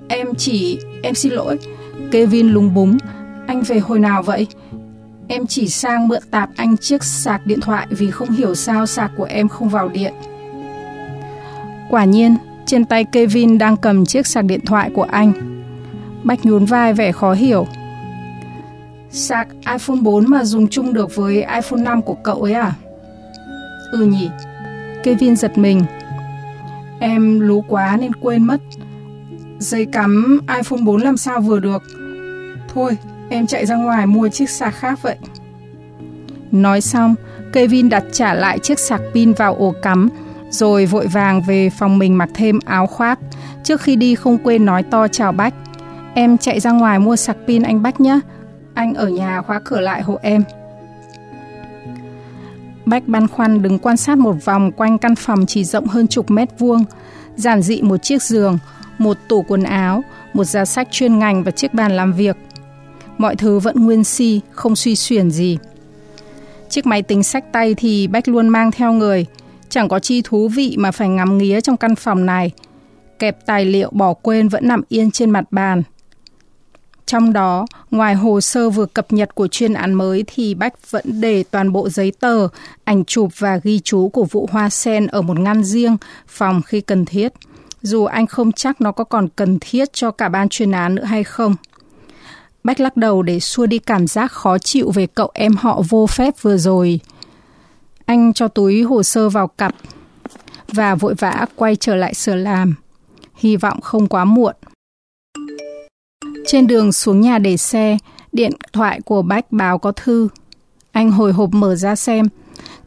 Em 0.08 0.34
chỉ... 0.38 0.78
em 1.02 1.14
xin 1.14 1.32
lỗi. 1.32 1.58
Kevin 2.10 2.48
lúng 2.48 2.74
búng. 2.74 2.98
Anh 3.46 3.62
về 3.62 3.78
hồi 3.78 3.98
nào 3.98 4.22
vậy? 4.22 4.46
Em 5.28 5.46
chỉ 5.46 5.68
sang 5.68 6.08
mượn 6.08 6.22
tạp 6.30 6.50
anh 6.56 6.76
chiếc 6.76 7.04
sạc 7.04 7.46
điện 7.46 7.60
thoại 7.60 7.86
vì 7.90 8.10
không 8.10 8.30
hiểu 8.30 8.54
sao 8.54 8.86
sạc 8.86 9.10
của 9.16 9.24
em 9.24 9.48
không 9.48 9.68
vào 9.68 9.88
điện. 9.88 10.14
Quả 11.90 12.04
nhiên, 12.04 12.36
trên 12.66 12.84
tay 12.84 13.04
Kevin 13.04 13.58
đang 13.58 13.76
cầm 13.76 14.06
chiếc 14.06 14.26
sạc 14.26 14.44
điện 14.44 14.60
thoại 14.66 14.90
của 14.94 15.02
anh. 15.02 15.32
Bách 16.24 16.46
nhún 16.46 16.64
vai 16.64 16.94
vẻ 16.94 17.12
khó 17.12 17.32
hiểu. 17.32 17.66
Sạc 19.10 19.48
iPhone 19.72 20.00
4 20.02 20.24
mà 20.30 20.44
dùng 20.44 20.68
chung 20.68 20.92
được 20.92 21.16
với 21.16 21.34
iPhone 21.34 21.82
5 21.82 22.02
của 22.02 22.14
cậu 22.14 22.42
ấy 22.42 22.52
à? 22.52 22.72
Ừ 23.92 24.06
nhỉ. 24.06 24.28
Kevin 25.02 25.36
giật 25.36 25.58
mình. 25.58 25.82
Em 27.00 27.40
lú 27.40 27.64
quá 27.68 27.96
nên 28.00 28.14
quên 28.14 28.44
mất. 28.44 28.60
Dây 29.58 29.86
cắm 29.86 30.40
iPhone 30.56 30.80
4 30.84 31.02
làm 31.02 31.16
sao 31.16 31.40
vừa 31.40 31.60
được. 31.60 31.82
Thôi, 32.74 32.96
em 33.28 33.46
chạy 33.46 33.66
ra 33.66 33.76
ngoài 33.76 34.06
mua 34.06 34.28
chiếc 34.28 34.50
sạc 34.50 34.74
khác 34.74 35.02
vậy. 35.02 35.16
Nói 36.52 36.80
xong, 36.80 37.14
Kevin 37.52 37.88
đặt 37.88 38.04
trả 38.12 38.34
lại 38.34 38.58
chiếc 38.58 38.78
sạc 38.78 39.00
pin 39.14 39.32
vào 39.32 39.54
ổ 39.54 39.74
cắm 39.82 40.08
rồi 40.50 40.86
vội 40.86 41.06
vàng 41.06 41.42
về 41.42 41.70
phòng 41.70 41.98
mình 41.98 42.18
mặc 42.18 42.28
thêm 42.34 42.58
áo 42.64 42.86
khoác. 42.86 43.18
Trước 43.64 43.80
khi 43.80 43.96
đi 43.96 44.14
không 44.14 44.38
quên 44.38 44.64
nói 44.64 44.82
to 44.82 45.08
chào 45.08 45.32
Bách. 45.32 45.54
Em 46.14 46.38
chạy 46.38 46.60
ra 46.60 46.70
ngoài 46.70 46.98
mua 46.98 47.16
sạc 47.16 47.36
pin 47.46 47.62
anh 47.62 47.82
Bách 47.82 48.00
nhé. 48.00 48.20
Anh 48.74 48.94
ở 48.94 49.08
nhà 49.08 49.42
khóa 49.42 49.60
cửa 49.64 49.80
lại 49.80 50.02
hộ 50.02 50.18
em. 50.22 50.44
Bách 52.86 53.08
băn 53.08 53.28
khoăn 53.28 53.62
đứng 53.62 53.78
quan 53.78 53.96
sát 53.96 54.18
một 54.18 54.44
vòng 54.44 54.72
quanh 54.72 54.98
căn 54.98 55.14
phòng 55.14 55.46
chỉ 55.46 55.64
rộng 55.64 55.86
hơn 55.86 56.08
chục 56.08 56.30
mét 56.30 56.58
vuông. 56.58 56.84
Giản 57.36 57.62
dị 57.62 57.82
một 57.82 57.96
chiếc 57.96 58.22
giường, 58.22 58.58
một 58.98 59.16
tủ 59.28 59.42
quần 59.42 59.62
áo, 59.62 60.04
một 60.32 60.44
giá 60.44 60.64
sách 60.64 60.88
chuyên 60.90 61.18
ngành 61.18 61.44
và 61.44 61.50
chiếc 61.50 61.74
bàn 61.74 61.96
làm 61.96 62.12
việc. 62.12 62.37
Mọi 63.18 63.37
thứ 63.37 63.59
vẫn 63.59 63.85
nguyên 63.85 64.04
si, 64.04 64.40
không 64.50 64.76
suy 64.76 64.96
xuyển 64.96 65.30
gì. 65.30 65.59
Chiếc 66.68 66.87
máy 66.87 67.02
tính 67.02 67.22
sách 67.22 67.52
tay 67.52 67.74
thì 67.74 68.06
Bách 68.06 68.28
luôn 68.28 68.48
mang 68.48 68.70
theo 68.70 68.92
người, 68.92 69.26
Chẳng 69.68 69.88
có 69.88 69.98
chi 69.98 70.22
thú 70.24 70.48
vị 70.48 70.74
mà 70.78 70.90
phải 70.90 71.09
ngắm 71.09 71.38
nghía 71.38 71.61
trong 71.61 71.76
căn 71.76 71.94
phòng 71.96 72.26
này. 72.26 72.50
Kẹp 73.18 73.46
tài 73.46 73.64
liệu 73.64 73.90
bỏ 73.92 74.14
quên 74.14 74.48
vẫn 74.48 74.68
nằm 74.68 74.82
yên 74.88 75.11
trên 75.11 75.30
mặt 75.30 75.44
bàn. 75.50 75.82
Trong 77.06 77.32
đó, 77.32 77.66
ngoài 77.90 78.14
hồ 78.14 78.40
sơ 78.40 78.70
vừa 78.70 78.87
cập 78.87 79.12
nhật 79.12 79.35
của 79.35 79.48
chuyên 79.48 79.74
án 79.74 79.94
mới 79.94 80.24
thì 80.26 80.54
Bách 80.54 80.90
vẫn 80.90 81.20
để 81.20 81.44
toàn 81.50 81.72
bộ 81.72 81.88
giấy 81.88 82.12
tờ, 82.20 82.48
ảnh 82.85 83.04
chụp 83.04 83.30
và 83.38 83.61
ghi 83.62 83.80
chú 83.85 84.09
của 84.09 84.24
vụ 84.24 84.48
hoa 84.52 84.70
sen 84.70 85.06
ở 85.06 85.22
một 85.22 85.38
ngăn 85.38 85.64
riêng, 85.64 85.96
phòng 86.28 86.62
khi 86.62 86.80
cần 86.80 87.04
thiết. 87.04 87.32
Dù 87.82 88.04
anh 88.04 88.26
không 88.26 88.52
chắc 88.52 88.80
nó 88.80 88.92
có 88.92 89.04
còn 89.04 89.28
cần 89.28 89.58
thiết 89.60 89.92
cho 89.92 90.10
cả 90.10 90.28
ban 90.28 90.48
chuyên 90.48 90.72
án 90.72 90.94
nữa 90.94 91.04
hay 91.04 91.24
không. 91.24 91.54
Bách 92.64 92.80
lắc 92.80 92.96
đầu 92.96 93.22
để 93.22 93.40
xua 93.40 93.66
đi 93.66 93.78
cảm 93.78 94.06
giác 94.06 94.32
khó 94.32 94.58
chịu 94.58 94.90
về 94.90 95.06
cậu 95.06 95.30
em 95.34 95.56
họ 95.56 95.82
vô 95.88 96.06
phép 96.06 96.34
vừa 96.42 96.56
rồi. 96.56 97.00
Anh 98.06 98.32
cho 98.32 98.48
túi 98.48 98.82
hồ 98.82 99.02
sơ 99.02 99.28
vào 99.28 99.48
cặp. 99.48 99.74
và 100.72 100.94
vội 100.94 101.14
vã 101.14 101.46
quay 101.56 101.76
trở 101.76 101.94
lại 101.96 102.14
sở 102.14 102.34
làm. 102.34 102.74
Hy 103.34 103.56
vọng 103.56 103.80
không 103.80 104.06
quá 104.06 104.24
muộn. 104.24 104.54
Trên 106.46 106.66
đường 106.66 106.92
xuống 106.92 107.20
nhà 107.20 107.38
để 107.38 107.56
xe, 107.56 107.98
điện 108.32 108.52
thoại 108.72 109.00
của 109.00 109.22
Bách 109.22 109.52
báo 109.52 109.78
có 109.78 109.92
thư. 109.92 110.28
Anh 110.92 111.10
hồi 111.10 111.32
hộp 111.32 111.50
mở 111.52 111.74
ra 111.74 111.96
xem. 111.96 112.28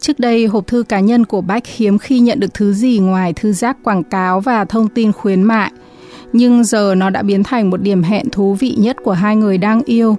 Trước 0.02 0.20
đây, 0.20 0.46
hộp 0.46 0.68
thư 0.68 0.84
cá 0.84 1.00
nhân 1.00 1.26
của 1.26 1.42
Bách 1.42 1.68
hiếm 1.68 1.98
khi 1.98 2.20
nhận 2.20 2.40
được 2.40 2.54
thứ 2.54 2.74
gì 2.74 3.00
ngoài 3.00 3.34
thư 3.34 3.54
giác 3.54 3.78
quảng 3.84 4.04
cáo 4.04 4.40
và 4.40 4.66
thông 4.66 4.88
tin 4.88 5.12
khuyến 5.12 5.44
mại. 5.44 5.72
Nhưng 6.34 6.64
giờ 6.64 6.96
nó 6.98 7.10
đã 7.10 7.22
biến 7.22 7.44
thành 7.44 7.70
một 7.70 7.82
điểm 7.82 8.04
hẹn 8.04 8.30
thú 8.30 8.54
vị 8.54 8.76
nhất 8.78 8.98
của 9.04 9.12
hai 9.12 9.36
người 9.36 9.58
đang 9.58 9.82
yêu. 9.86 10.18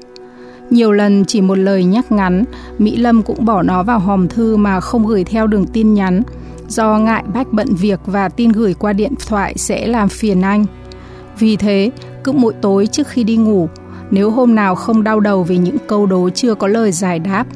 Nhiều 0.71 0.93
lần 0.93 1.25
chỉ 1.25 1.41
một 1.41 1.55
lời 1.55 1.85
nhắc 1.85 2.13
ngắn, 2.13 2.45
Mỹ 2.79 2.97
Lâm 2.97 3.23
cũng 3.23 3.45
bỏ 3.45 3.63
nó 3.63 3.83
vào 3.83 3.99
hòm 3.99 4.29
thư 4.29 4.57
mà 4.57 4.81
không 4.81 5.07
gửi 5.07 5.25
theo 5.25 5.47
đường 5.47 5.67
tin 5.67 5.95
nhắn, 5.95 6.23
do 6.69 6.99
ngại 6.99 7.25
Bách 7.35 7.53
bận 7.53 7.75
việc 7.75 8.01
và 8.07 8.29
tin 8.29 8.53
gửi 8.53 8.75
qua 8.75 8.93
điện 8.93 9.13
thoại 9.27 9.55
sẽ 9.57 9.87
làm 9.87 10.09
phiền 10.09 10.43
anh. 10.43 10.67
Vì 11.39 11.57
thế, 11.57 11.91
cứ 12.25 12.33
mỗi 12.33 12.53
tối 12.61 12.87
trước 12.87 13.09
khi 13.09 13.25
đi 13.25 13.37
ngủ, 13.37 13.69
nếu 14.11 14.31
hôm 14.31 14.55
nào 14.55 14.75
không 14.75 15.05
đau 15.05 15.21
đầu 15.21 15.43
vì 15.43 15.59
những 15.59 15.77
câu 15.87 16.07
đố 16.07 16.31
chưa 16.31 16.55
có 16.55 16.67
lời 16.67 16.93
giải 16.93 17.19
đáp, 17.19 17.47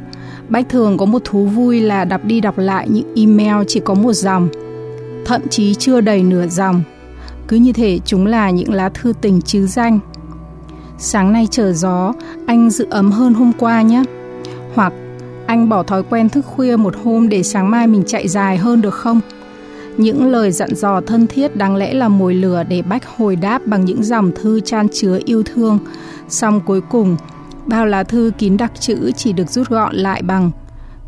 Bách 0.54 0.68
thường 0.68 0.96
có 0.96 1.06
một 1.06 1.22
thú 1.24 1.44
vui 1.44 1.80
là 1.80 2.04
đọc 2.04 2.24
đi 2.24 2.40
đọc 2.40 2.58
lại 2.58 2.88
những 2.88 3.12
email 3.16 3.64
chỉ 3.68 3.80
có 3.80 3.94
một 3.94 4.12
dòng, 4.12 4.48
thậm 5.24 5.40
chí 5.50 5.74
chưa 5.74 6.00
đầy 6.00 6.22
nửa 6.22 6.46
dòng. 6.46 6.82
Cứ 7.48 7.56
như 7.56 7.72
thể 7.72 7.98
chúng 8.04 8.26
là 8.26 8.50
những 8.50 8.72
lá 8.72 8.88
thư 8.88 9.12
tình 9.20 9.42
chứ 9.42 9.66
danh. 9.66 9.98
Sáng 10.98 11.32
nay 11.32 11.48
trở 11.50 11.72
gió, 11.72 12.12
anh 12.46 12.70
giữ 12.70 12.86
ấm 12.90 13.10
hơn 13.10 13.34
hôm 13.34 13.52
qua 13.58 13.82
nhé. 13.82 14.02
Hoặc 14.74 14.92
anh 15.46 15.68
bỏ 15.68 15.82
thói 15.82 16.02
quen 16.02 16.28
thức 16.28 16.46
khuya 16.46 16.76
một 16.76 16.94
hôm 17.04 17.28
để 17.28 17.42
sáng 17.42 17.70
mai 17.70 17.86
mình 17.86 18.02
chạy 18.06 18.28
dài 18.28 18.56
hơn 18.56 18.80
được 18.80 18.94
không? 18.94 19.20
Những 19.96 20.26
lời 20.26 20.52
dặn 20.52 20.74
dò 20.74 21.00
thân 21.00 21.26
thiết 21.26 21.56
đáng 21.56 21.76
lẽ 21.76 21.94
là 21.94 22.08
mồi 22.08 22.34
lửa 22.34 22.62
để 22.68 22.82
Bách 22.82 23.16
hồi 23.16 23.36
đáp 23.36 23.66
bằng 23.66 23.84
những 23.84 24.02
dòng 24.02 24.32
thư 24.42 24.60
chan 24.60 24.88
chứa 24.92 25.18
yêu 25.24 25.42
thương. 25.42 25.78
Xong 26.28 26.60
cuối 26.60 26.80
cùng, 26.80 27.16
bao 27.66 27.86
lá 27.86 28.02
thư 28.02 28.32
kín 28.38 28.56
đặc 28.56 28.72
chữ 28.80 29.10
chỉ 29.16 29.32
được 29.32 29.50
rút 29.50 29.68
gọn 29.68 29.94
lại 29.94 30.22
bằng 30.22 30.50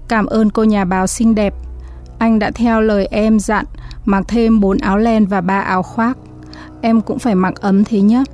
Cảm 0.09 0.27
ơn 0.27 0.51
cô 0.51 0.65
nhà 0.65 0.85
báo 0.85 1.07
xinh 1.07 1.35
đẹp. 1.35 1.55
Anh 2.19 2.39
đã 2.39 2.51
theo 2.51 2.81
lời 2.81 3.09
em 3.11 3.39
dặn 3.39 3.65
mặc 4.05 4.25
thêm 4.29 4.61
bốn 4.61 4.79
áo 4.79 4.99
len 4.99 5.27
và 5.27 5.41
ba 5.41 5.61
áo 5.61 5.83
khoác. 5.83 6.19
Em 6.81 7.01
cũng 7.01 7.19
phải 7.19 7.35
mặc 7.35 7.55
ấm 7.61 7.85
thế 7.85 8.01
nhé. 8.01 8.25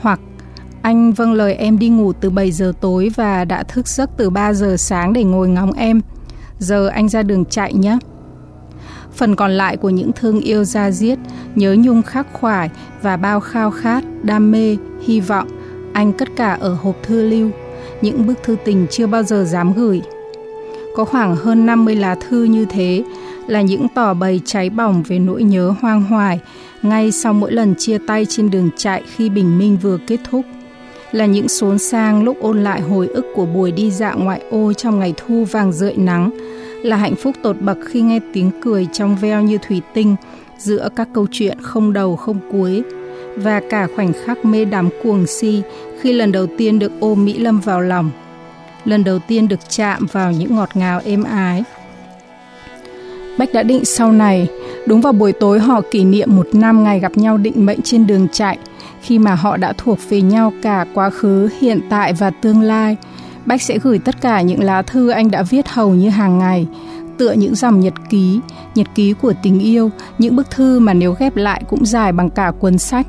Hoặc 0.00 0.20
anh 0.82 1.12
vâng 1.12 1.32
lời 1.32 1.54
em 1.54 1.78
đi 1.78 1.88
ngủ 1.88 2.12
từ 2.12 2.30
7 2.30 2.50
giờ 2.50 2.72
tối 2.80 3.10
và 3.16 3.44
đã 3.44 3.62
thức 3.62 3.88
giấc 3.88 4.10
từ 4.16 4.30
3 4.30 4.52
giờ 4.52 4.76
sáng 4.76 5.12
để 5.12 5.24
ngồi 5.24 5.48
ngóng 5.48 5.72
em. 5.72 6.00
Giờ 6.58 6.86
anh 6.88 7.08
ra 7.08 7.22
đường 7.22 7.44
chạy 7.44 7.74
nhé. 7.74 7.98
Phần 9.12 9.36
còn 9.36 9.50
lại 9.50 9.76
của 9.76 9.90
những 9.90 10.12
thương 10.12 10.40
yêu 10.40 10.64
ra 10.64 10.90
diết, 10.90 11.18
nhớ 11.54 11.76
nhung 11.78 12.02
khắc 12.02 12.26
khoải 12.32 12.70
và 13.02 13.16
bao 13.16 13.40
khao 13.40 13.70
khát, 13.70 14.04
đam 14.22 14.50
mê, 14.50 14.76
hy 15.02 15.20
vọng, 15.20 15.48
anh 15.94 16.12
cất 16.12 16.28
cả 16.36 16.58
ở 16.60 16.74
hộp 16.74 17.02
thư 17.02 17.28
lưu, 17.28 17.50
những 18.00 18.26
bức 18.26 18.42
thư 18.42 18.56
tình 18.64 18.86
chưa 18.90 19.06
bao 19.06 19.22
giờ 19.22 19.44
dám 19.44 19.72
gửi. 19.72 20.02
Có 20.96 21.04
khoảng 21.04 21.36
hơn 21.36 21.66
50 21.66 21.94
lá 21.94 22.14
thư 22.14 22.44
như 22.44 22.64
thế 22.64 23.04
là 23.46 23.60
những 23.60 23.86
tỏ 23.94 24.14
bày 24.14 24.40
cháy 24.44 24.70
bỏng 24.70 25.02
về 25.02 25.18
nỗi 25.18 25.42
nhớ 25.42 25.74
hoang 25.80 26.02
hoài 26.02 26.40
ngay 26.82 27.12
sau 27.12 27.32
mỗi 27.32 27.52
lần 27.52 27.74
chia 27.78 27.98
tay 28.06 28.26
trên 28.28 28.50
đường 28.50 28.70
chạy 28.76 29.02
khi 29.16 29.28
bình 29.28 29.58
minh 29.58 29.76
vừa 29.82 29.98
kết 30.06 30.20
thúc 30.30 30.44
là 31.12 31.26
những 31.26 31.48
xốn 31.48 31.78
sang 31.78 32.24
lúc 32.24 32.36
ôn 32.40 32.64
lại 32.64 32.80
hồi 32.80 33.08
ức 33.08 33.26
của 33.34 33.46
buổi 33.46 33.72
đi 33.72 33.90
dạo 33.90 34.18
ngoại 34.18 34.42
ô 34.50 34.72
trong 34.72 34.98
ngày 34.98 35.14
thu 35.16 35.44
vàng 35.44 35.72
rợi 35.72 35.96
nắng, 35.96 36.30
là 36.82 36.96
hạnh 36.96 37.14
phúc 37.16 37.34
tột 37.42 37.56
bậc 37.60 37.78
khi 37.86 38.00
nghe 38.00 38.20
tiếng 38.32 38.50
cười 38.62 38.86
trong 38.92 39.16
veo 39.16 39.42
như 39.42 39.58
thủy 39.68 39.80
tinh 39.94 40.16
giữa 40.58 40.88
các 40.96 41.08
câu 41.14 41.26
chuyện 41.30 41.58
không 41.62 41.92
đầu 41.92 42.16
không 42.16 42.38
cuối 42.52 42.82
và 43.36 43.60
cả 43.70 43.88
khoảnh 43.96 44.12
khắc 44.24 44.44
mê 44.44 44.64
đắm 44.64 44.88
cuồng 45.02 45.26
si 45.26 45.62
khi 46.04 46.12
lần 46.12 46.32
đầu 46.32 46.46
tiên 46.58 46.78
được 46.78 46.92
ôm 47.00 47.24
Mỹ 47.24 47.38
Lâm 47.38 47.60
vào 47.60 47.80
lòng, 47.80 48.10
lần 48.84 49.04
đầu 49.04 49.18
tiên 49.18 49.48
được 49.48 49.60
chạm 49.68 50.06
vào 50.12 50.32
những 50.32 50.56
ngọt 50.56 50.68
ngào 50.74 51.00
êm 51.04 51.24
ái. 51.24 51.62
Bách 53.38 53.52
đã 53.52 53.62
định 53.62 53.84
sau 53.84 54.12
này, 54.12 54.48
đúng 54.86 55.00
vào 55.00 55.12
buổi 55.12 55.32
tối 55.32 55.60
họ 55.60 55.80
kỷ 55.90 56.04
niệm 56.04 56.36
một 56.36 56.48
năm 56.52 56.84
ngày 56.84 57.00
gặp 57.00 57.12
nhau 57.16 57.38
định 57.38 57.66
mệnh 57.66 57.82
trên 57.82 58.06
đường 58.06 58.28
chạy– 58.32 58.58
khi 59.04 59.18
mà 59.18 59.34
họ 59.34 59.56
đã 59.56 59.72
thuộc 59.78 59.98
về 60.08 60.20
nhau 60.20 60.52
cả 60.62 60.86
quá 60.94 61.10
khứ, 61.10 61.48
hiện 61.60 61.80
tại 61.90 62.12
và 62.12 62.30
tương 62.30 62.60
lai. 62.60 62.96
Bách 63.46 63.62
sẽ 63.62 63.78
gửi 63.78 63.98
tất 63.98 64.20
cả 64.20 64.40
những 64.40 64.62
lá 64.62 64.82
thư 64.82 65.08
anh 65.08 65.30
đã 65.30 65.42
viết 65.42 65.68
hầu 65.68 65.94
như 65.94 66.08
hàng 66.08 66.38
ngày, 66.38 66.66
tựa 67.18 67.32
những 67.32 67.54
dòng 67.54 67.80
nhật 67.80 67.94
ký, 68.10 68.40
nhật 68.74 68.86
ký 68.94 69.12
của 69.12 69.32
tình 69.42 69.60
yêu, 69.60 69.90
những 70.18 70.36
bức 70.36 70.50
thư 70.50 70.80
mà 70.80 70.94
nếu 70.94 71.14
ghép 71.18 71.36
lại 71.36 71.62
cũng 71.68 71.86
dài 71.86 72.12
bằng 72.12 72.30
cả 72.30 72.52
cuốn 72.60 72.78
sách. 72.78 73.06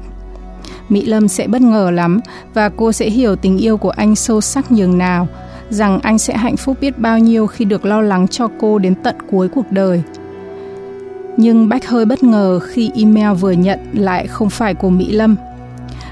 Mỹ 0.89 1.06
Lâm 1.06 1.28
sẽ 1.28 1.48
bất 1.48 1.62
ngờ 1.62 1.91
lắm 1.91 2.19
và 2.54 2.69
cô 2.69 2.91
sẽ 2.91 3.10
hiểu 3.10 3.36
tình 3.36 3.58
yêu 3.58 3.78
của 3.78 3.89
anh 3.89 4.15
sâu 4.15 4.41
sắc 4.41 4.71
nhường 4.71 4.98
nào, 4.98 5.28
rằng 5.69 6.00
anh 6.04 6.17
sẽ 6.17 6.38
hạnh 6.38 6.58
phúc 6.58 6.78
biết 6.82 7.00
bao 7.00 7.19
nhiêu 7.19 7.48
khi 7.48 7.65
được 7.65 7.86
lo 7.86 8.02
lắng 8.02 8.28
cho 8.28 8.50
cô 8.60 8.80
đến 8.80 8.95
tận 9.04 9.15
cuối 9.32 9.50
cuộc 9.50 9.71
đời. 9.71 10.04
Nhưng 11.38 11.69
Bách 11.69 11.88
hơi 11.88 12.06
bất 12.06 12.24
ngờ 12.24 12.60
khi 12.60 12.91
email 12.95 13.34
vừa 13.34 13.52
nhận 13.52 13.80
lại 13.93 14.28
không 14.28 14.50
phải 14.50 14.74
của 14.74 14.89
Mỹ 14.89 15.12
Lâm. 15.12 15.36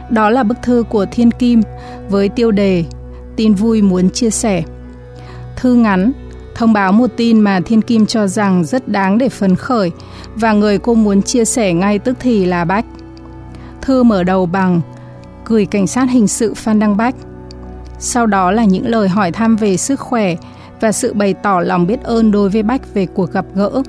Đó 0.09 0.29
là 0.29 0.43
bức 0.43 0.57
thư 0.61 0.83
của 0.89 1.05
Thiên 1.11 1.31
Kim 1.31 1.61
với 2.09 2.29
tiêu 2.29 2.51
đề 2.51 2.83
Tin 3.35 3.53
vui 3.53 3.81
muốn 3.81 4.09
chia 4.09 4.29
sẻ. 4.29 4.63
Thư 5.55 5.73
ngắn, 5.73 6.11
thông 6.55 6.73
báo 6.73 6.91
một 6.91 7.09
tin 7.17 7.41
mà 7.41 7.59
Thiên 7.65 7.81
Kim 7.81 8.05
cho 8.05 8.27
rằng 8.27 8.65
rất 8.65 8.87
đáng 8.87 9.17
để 9.17 9.29
phấn 9.29 9.55
khởi 9.55 9.91
và 10.35 10.53
người 10.53 10.77
cô 10.77 10.93
muốn 10.93 11.21
chia 11.21 11.45
sẻ 11.45 11.73
ngay 11.73 11.99
tức 11.99 12.17
thì 12.19 12.45
là 12.45 12.65
Bách. 12.65 12.85
Thư 13.83 14.03
mở 14.03 14.23
đầu 14.23 14.45
bằng 14.45 14.81
gửi 15.45 15.65
cảnh 15.65 15.87
sát 15.87 16.09
hình 16.09 16.27
sự 16.27 16.53
Phan 16.53 16.79
Đăng 16.79 16.97
Bách. 16.97 17.15
Sau 17.99 18.25
đó 18.25 18.51
là 18.51 18.63
những 18.63 18.87
lời 18.87 19.09
hỏi 19.09 19.31
thăm 19.31 19.55
về 19.55 19.77
sức 19.77 19.99
khỏe 19.99 20.35
và 20.79 20.91
sự 20.91 21.13
bày 21.13 21.33
tỏ 21.33 21.59
lòng 21.59 21.87
biết 21.87 22.03
ơn 22.03 22.31
đối 22.31 22.49
với 22.49 22.63
Bách 22.63 22.93
về 22.93 23.05
cuộc 23.05 23.31
gặp 23.31 23.45
gỡ 23.55 23.81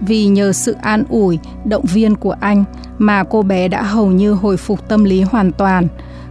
vì 0.00 0.26
nhờ 0.26 0.52
sự 0.52 0.76
an 0.82 1.04
ủi, 1.08 1.38
động 1.64 1.84
viên 1.84 2.16
của 2.16 2.36
anh 2.40 2.64
mà 2.98 3.24
cô 3.30 3.42
bé 3.42 3.68
đã 3.68 3.82
hầu 3.82 4.06
như 4.06 4.32
hồi 4.32 4.56
phục 4.56 4.88
tâm 4.88 5.04
lý 5.04 5.22
hoàn 5.22 5.52
toàn, 5.52 5.88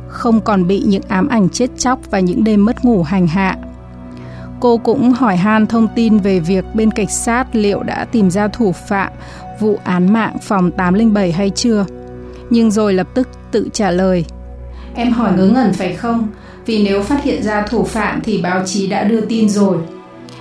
không 0.08 0.42
còn 0.42 0.68
bị 0.68 0.84
những 0.88 1.04
ám 1.08 1.28
ảnh 1.28 1.50
chết 1.50 1.70
chóc 1.78 2.00
và 2.12 2.20
những 2.20 2.44
đêm 2.44 2.66
mất 2.66 2.86
ngủ 2.86 3.04
hành 3.04 3.28
hạ. 3.28 3.58
Cô 4.60 4.78
cũng 4.78 5.12
hỏi 5.12 5.36
han 5.36 5.68
thông 5.68 5.88
tin 5.96 6.18
về 6.18 6.40
việc 6.40 6.66
bên 6.74 6.92
cảnh 6.92 7.10
sát 7.10 7.56
liệu 7.56 7.84
đã 7.84 8.06
tìm 8.06 8.32
ra 8.32 8.48
thủ 8.48 8.72
phạm 8.72 9.12
vụ 9.60 9.78
án 9.84 10.14
mạng 10.14 10.38
phòng 10.42 10.72
807 10.72 11.32
hay 11.32 11.50
chưa. 11.50 11.86
Nhưng 12.50 12.72
rồi 12.72 12.94
lập 12.94 13.08
tức 13.14 13.28
tự 13.52 13.70
trả 13.74 13.92
lời. 13.92 14.26
Em 14.96 15.12
hỏi 15.12 15.32
ngớ 15.38 15.46
ngẩn 15.46 15.74
phải 15.74 15.94
không? 15.94 16.28
Vì 16.66 16.84
nếu 16.84 17.04
phát 17.04 17.24
hiện 17.24 17.44
ra 17.44 17.62
thủ 17.62 17.84
phạm 17.84 18.22
thì 18.24 18.42
báo 18.42 18.66
chí 18.66 18.88
đã 18.88 19.04
đưa 19.04 19.22
tin 19.22 19.50
rồi. 19.50 19.78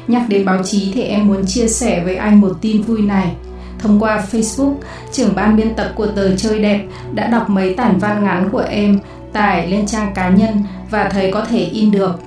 Nhắc 0.08 0.22
đến 0.28 0.44
báo 0.44 0.62
chí 0.62 0.92
thì 0.94 1.02
em 1.02 1.26
muốn 1.26 1.46
chia 1.46 1.68
sẻ 1.68 2.04
với 2.04 2.16
anh 2.16 2.40
một 2.40 2.52
tin 2.60 2.82
vui 2.82 3.02
này. 3.02 3.32
Thông 3.78 4.00
qua 4.00 4.24
Facebook, 4.32 4.74
trưởng 5.12 5.34
ban 5.34 5.56
biên 5.56 5.74
tập 5.74 5.92
của 5.94 6.06
tờ 6.06 6.36
Chơi 6.36 6.58
Đẹp 6.58 6.84
đã 7.12 7.26
đọc 7.26 7.50
mấy 7.50 7.74
tản 7.74 7.98
văn 7.98 8.24
ngắn 8.24 8.48
của 8.52 8.64
em 8.68 8.98
tải 9.32 9.70
lên 9.70 9.86
trang 9.86 10.12
cá 10.14 10.28
nhân 10.28 10.62
và 10.90 11.08
thấy 11.08 11.30
có 11.32 11.44
thể 11.44 11.58
in 11.58 11.90
được. 11.90 12.20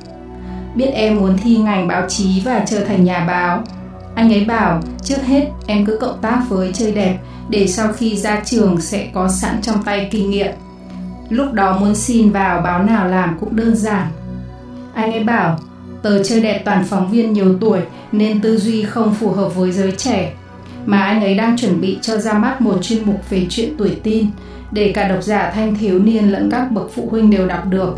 Biết 0.76 0.90
em 0.94 1.18
muốn 1.18 1.38
thi 1.44 1.58
ngành 1.58 1.88
báo 1.88 2.10
chí 2.10 2.42
và 2.46 2.66
trở 2.68 2.86
thành 2.86 3.04
nhà 3.04 3.26
báo. 3.28 3.64
Anh 4.18 4.34
ấy 4.34 4.46
bảo, 4.46 4.82
trước 5.04 5.24
hết, 5.26 5.48
em 5.68 5.86
cứ 5.86 5.98
cộng 6.02 6.22
tác 6.22 6.42
với 6.50 6.74
Chơi 6.74 6.92
Đẹp, 6.92 7.18
để 7.50 7.68
sau 7.68 7.94
khi 7.94 8.18
ra 8.18 8.42
trường 8.46 8.82
sẽ 8.82 9.08
có 9.14 9.30
sẵn 9.30 9.62
trong 9.62 9.84
tay 9.84 10.08
kinh 10.12 10.30
nghiệm. 10.30 10.52
Lúc 11.30 11.54
đó 11.54 11.78
muốn 11.80 11.96
xin 11.96 12.32
vào 12.32 12.62
báo 12.62 12.84
nào 12.84 13.08
làm 13.08 13.38
cũng 13.40 13.56
đơn 13.56 13.76
giản. 13.76 14.08
Anh 14.94 15.12
ấy 15.12 15.24
bảo 15.24 15.60
Tờ 16.02 16.24
chơi 16.24 16.42
đẹp 16.42 16.62
toàn 16.66 16.84
phóng 16.84 17.12
viên 17.12 17.34
nhiều 17.34 17.58
tuổi 17.62 17.80
nên 18.12 18.42
tư 18.42 18.58
duy 18.58 18.84
không 18.84 19.14
phù 19.14 19.32
hợp 19.32 19.56
với 19.56 19.72
giới 19.72 19.92
trẻ. 19.92 20.34
Mà 20.86 21.04
anh 21.04 21.22
ấy 21.22 21.36
đang 21.36 21.58
chuẩn 21.58 21.82
bị 21.82 22.00
cho 22.02 22.18
ra 22.18 22.34
mắt 22.34 22.62
một 22.62 22.78
chuyên 22.82 23.06
mục 23.06 23.30
về 23.30 23.46
chuyện 23.50 23.74
tuổi 23.78 23.98
tin 24.04 24.28
để 24.72 24.92
cả 24.96 25.08
độc 25.08 25.24
giả 25.24 25.52
thanh 25.56 25.76
thiếu 25.76 26.00
niên 26.00 26.32
lẫn 26.32 26.50
các 26.52 26.72
bậc 26.72 26.92
phụ 26.96 27.08
huynh 27.12 27.30
đều 27.30 27.48
đọc 27.48 27.66
được. 27.70 27.98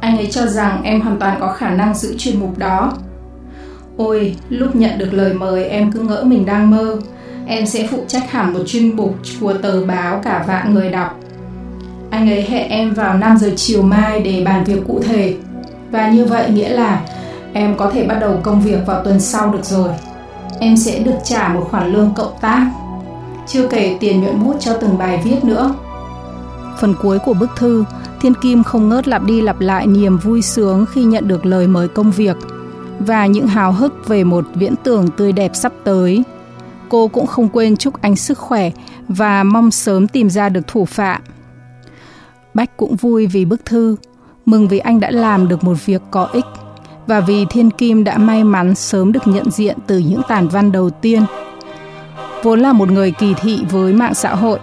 Anh 0.00 0.16
ấy 0.16 0.28
cho 0.30 0.46
rằng 0.46 0.82
em 0.82 1.00
hoàn 1.00 1.18
toàn 1.18 1.40
có 1.40 1.52
khả 1.52 1.70
năng 1.70 1.94
giữ 1.94 2.14
chuyên 2.18 2.40
mục 2.40 2.58
đó. 2.58 2.92
Ôi, 4.06 4.36
lúc 4.48 4.76
nhận 4.76 4.98
được 4.98 5.12
lời 5.12 5.32
mời 5.32 5.64
em 5.64 5.92
cứ 5.92 6.00
ngỡ 6.00 6.24
mình 6.24 6.46
đang 6.46 6.70
mơ. 6.70 6.96
Em 7.46 7.66
sẽ 7.66 7.88
phụ 7.90 7.98
trách 8.08 8.30
hẳn 8.30 8.52
một 8.52 8.60
chuyên 8.66 8.96
mục 8.96 9.16
của 9.40 9.54
tờ 9.54 9.84
báo 9.84 10.20
cả 10.24 10.44
vạn 10.48 10.74
người 10.74 10.90
đọc. 10.90 11.20
Anh 12.10 12.30
ấy 12.30 12.42
hẹn 12.42 12.70
em 12.70 12.94
vào 12.94 13.18
5 13.18 13.38
giờ 13.38 13.50
chiều 13.56 13.82
mai 13.82 14.20
để 14.20 14.42
bàn 14.44 14.64
việc 14.64 14.80
cụ 14.88 15.00
thể. 15.06 15.34
Và 15.90 16.10
như 16.10 16.24
vậy 16.24 16.50
nghĩa 16.50 16.68
là 16.68 17.00
em 17.52 17.76
có 17.76 17.90
thể 17.90 18.06
bắt 18.06 18.18
đầu 18.20 18.40
công 18.42 18.60
việc 18.60 18.86
vào 18.86 19.04
tuần 19.04 19.20
sau 19.20 19.52
được 19.52 19.64
rồi. 19.64 19.88
Em 20.60 20.76
sẽ 20.76 20.98
được 20.98 21.18
trả 21.24 21.48
một 21.48 21.68
khoản 21.70 21.92
lương 21.92 22.14
cộng 22.16 22.32
tác. 22.40 22.70
Chưa 23.46 23.68
kể 23.68 23.96
tiền 24.00 24.20
nhuận 24.20 24.44
bút 24.44 24.56
cho 24.60 24.74
từng 24.80 24.98
bài 24.98 25.20
viết 25.24 25.44
nữa. 25.44 25.74
Phần 26.78 26.94
cuối 27.02 27.18
của 27.18 27.34
bức 27.34 27.50
thư, 27.56 27.84
Thiên 28.20 28.34
Kim 28.34 28.62
không 28.62 28.88
ngớt 28.88 29.08
lặp 29.08 29.22
đi 29.22 29.40
lặp 29.40 29.60
lại 29.60 29.86
niềm 29.86 30.18
vui 30.18 30.42
sướng 30.42 30.86
khi 30.92 31.04
nhận 31.04 31.28
được 31.28 31.46
lời 31.46 31.66
mời 31.66 31.88
công 31.88 32.10
việc 32.10 32.36
và 33.00 33.26
những 33.26 33.46
hào 33.46 33.72
hức 33.72 34.08
về 34.08 34.24
một 34.24 34.44
viễn 34.54 34.74
tưởng 34.76 35.08
tươi 35.16 35.32
đẹp 35.32 35.50
sắp 35.54 35.72
tới. 35.84 36.22
cô 36.88 37.08
cũng 37.08 37.26
không 37.26 37.48
quên 37.48 37.76
chúc 37.76 38.02
anh 38.02 38.16
sức 38.16 38.38
khỏe 38.38 38.70
và 39.08 39.44
mong 39.44 39.70
sớm 39.70 40.08
tìm 40.08 40.30
ra 40.30 40.48
được 40.48 40.66
thủ 40.66 40.84
phạm. 40.84 41.22
Bách 42.54 42.76
cũng 42.76 42.96
vui 42.96 43.26
vì 43.26 43.44
bức 43.44 43.64
thư, 43.64 43.96
mừng 44.46 44.68
vì 44.68 44.78
anh 44.78 45.00
đã 45.00 45.10
làm 45.10 45.48
được 45.48 45.64
một 45.64 45.86
việc 45.86 46.02
có 46.10 46.28
ích 46.32 46.44
và 47.06 47.20
vì 47.20 47.44
Thiên 47.50 47.70
Kim 47.70 48.04
đã 48.04 48.18
may 48.18 48.44
mắn 48.44 48.74
sớm 48.74 49.12
được 49.12 49.26
nhận 49.26 49.50
diện 49.50 49.78
từ 49.86 49.98
những 49.98 50.20
tàn 50.28 50.48
văn 50.48 50.72
đầu 50.72 50.90
tiên. 50.90 51.22
Vốn 52.42 52.60
là 52.60 52.72
một 52.72 52.90
người 52.90 53.10
kỳ 53.10 53.34
thị 53.34 53.60
với 53.70 53.92
mạng 53.92 54.14
xã 54.14 54.34
hội, 54.34 54.58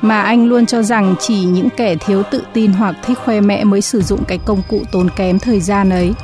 mà 0.00 0.22
anh 0.22 0.46
luôn 0.46 0.66
cho 0.66 0.82
rằng 0.82 1.14
chỉ 1.20 1.44
những 1.44 1.68
kẻ 1.76 1.96
thiếu 1.96 2.22
tự 2.30 2.42
tin 2.52 2.72
hoặc 2.72 2.96
thích 3.04 3.18
khoe 3.24 3.40
mẽ 3.40 3.64
mới 3.64 3.80
sử 3.80 4.02
dụng 4.02 4.24
cái 4.24 4.38
công 4.38 4.62
cụ 4.68 4.80
tốn 4.92 5.08
kém 5.16 5.38
thời 5.38 5.60
gian 5.60 5.90
ấy. 5.90 6.14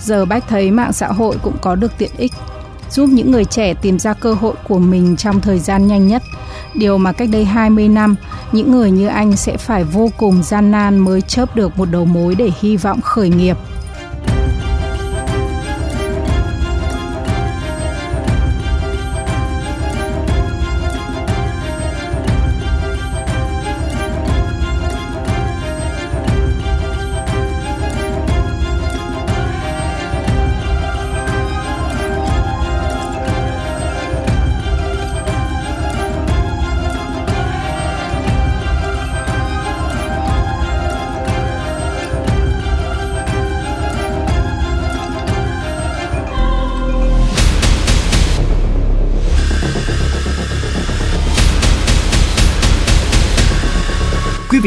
Giờ 0.00 0.24
Bách 0.24 0.48
thấy 0.48 0.70
mạng 0.70 0.92
xã 0.92 1.06
hội 1.06 1.36
cũng 1.42 1.56
có 1.62 1.74
được 1.74 1.92
tiện 1.98 2.10
ích, 2.18 2.32
giúp 2.90 3.08
những 3.12 3.30
người 3.30 3.44
trẻ 3.44 3.74
tìm 3.74 3.98
ra 3.98 4.14
cơ 4.14 4.34
hội 4.34 4.54
của 4.68 4.78
mình 4.78 5.16
trong 5.16 5.40
thời 5.40 5.58
gian 5.58 5.86
nhanh 5.86 6.08
nhất. 6.08 6.22
Điều 6.74 6.98
mà 6.98 7.12
cách 7.12 7.28
đây 7.32 7.44
20 7.44 7.88
năm, 7.88 8.16
những 8.52 8.70
người 8.70 8.90
như 8.90 9.06
anh 9.06 9.36
sẽ 9.36 9.56
phải 9.56 9.84
vô 9.84 10.10
cùng 10.16 10.42
gian 10.42 10.70
nan 10.70 10.98
mới 10.98 11.20
chớp 11.20 11.56
được 11.56 11.78
một 11.78 11.90
đầu 11.90 12.04
mối 12.04 12.34
để 12.34 12.50
hy 12.60 12.76
vọng 12.76 13.00
khởi 13.00 13.28
nghiệp. 13.28 13.56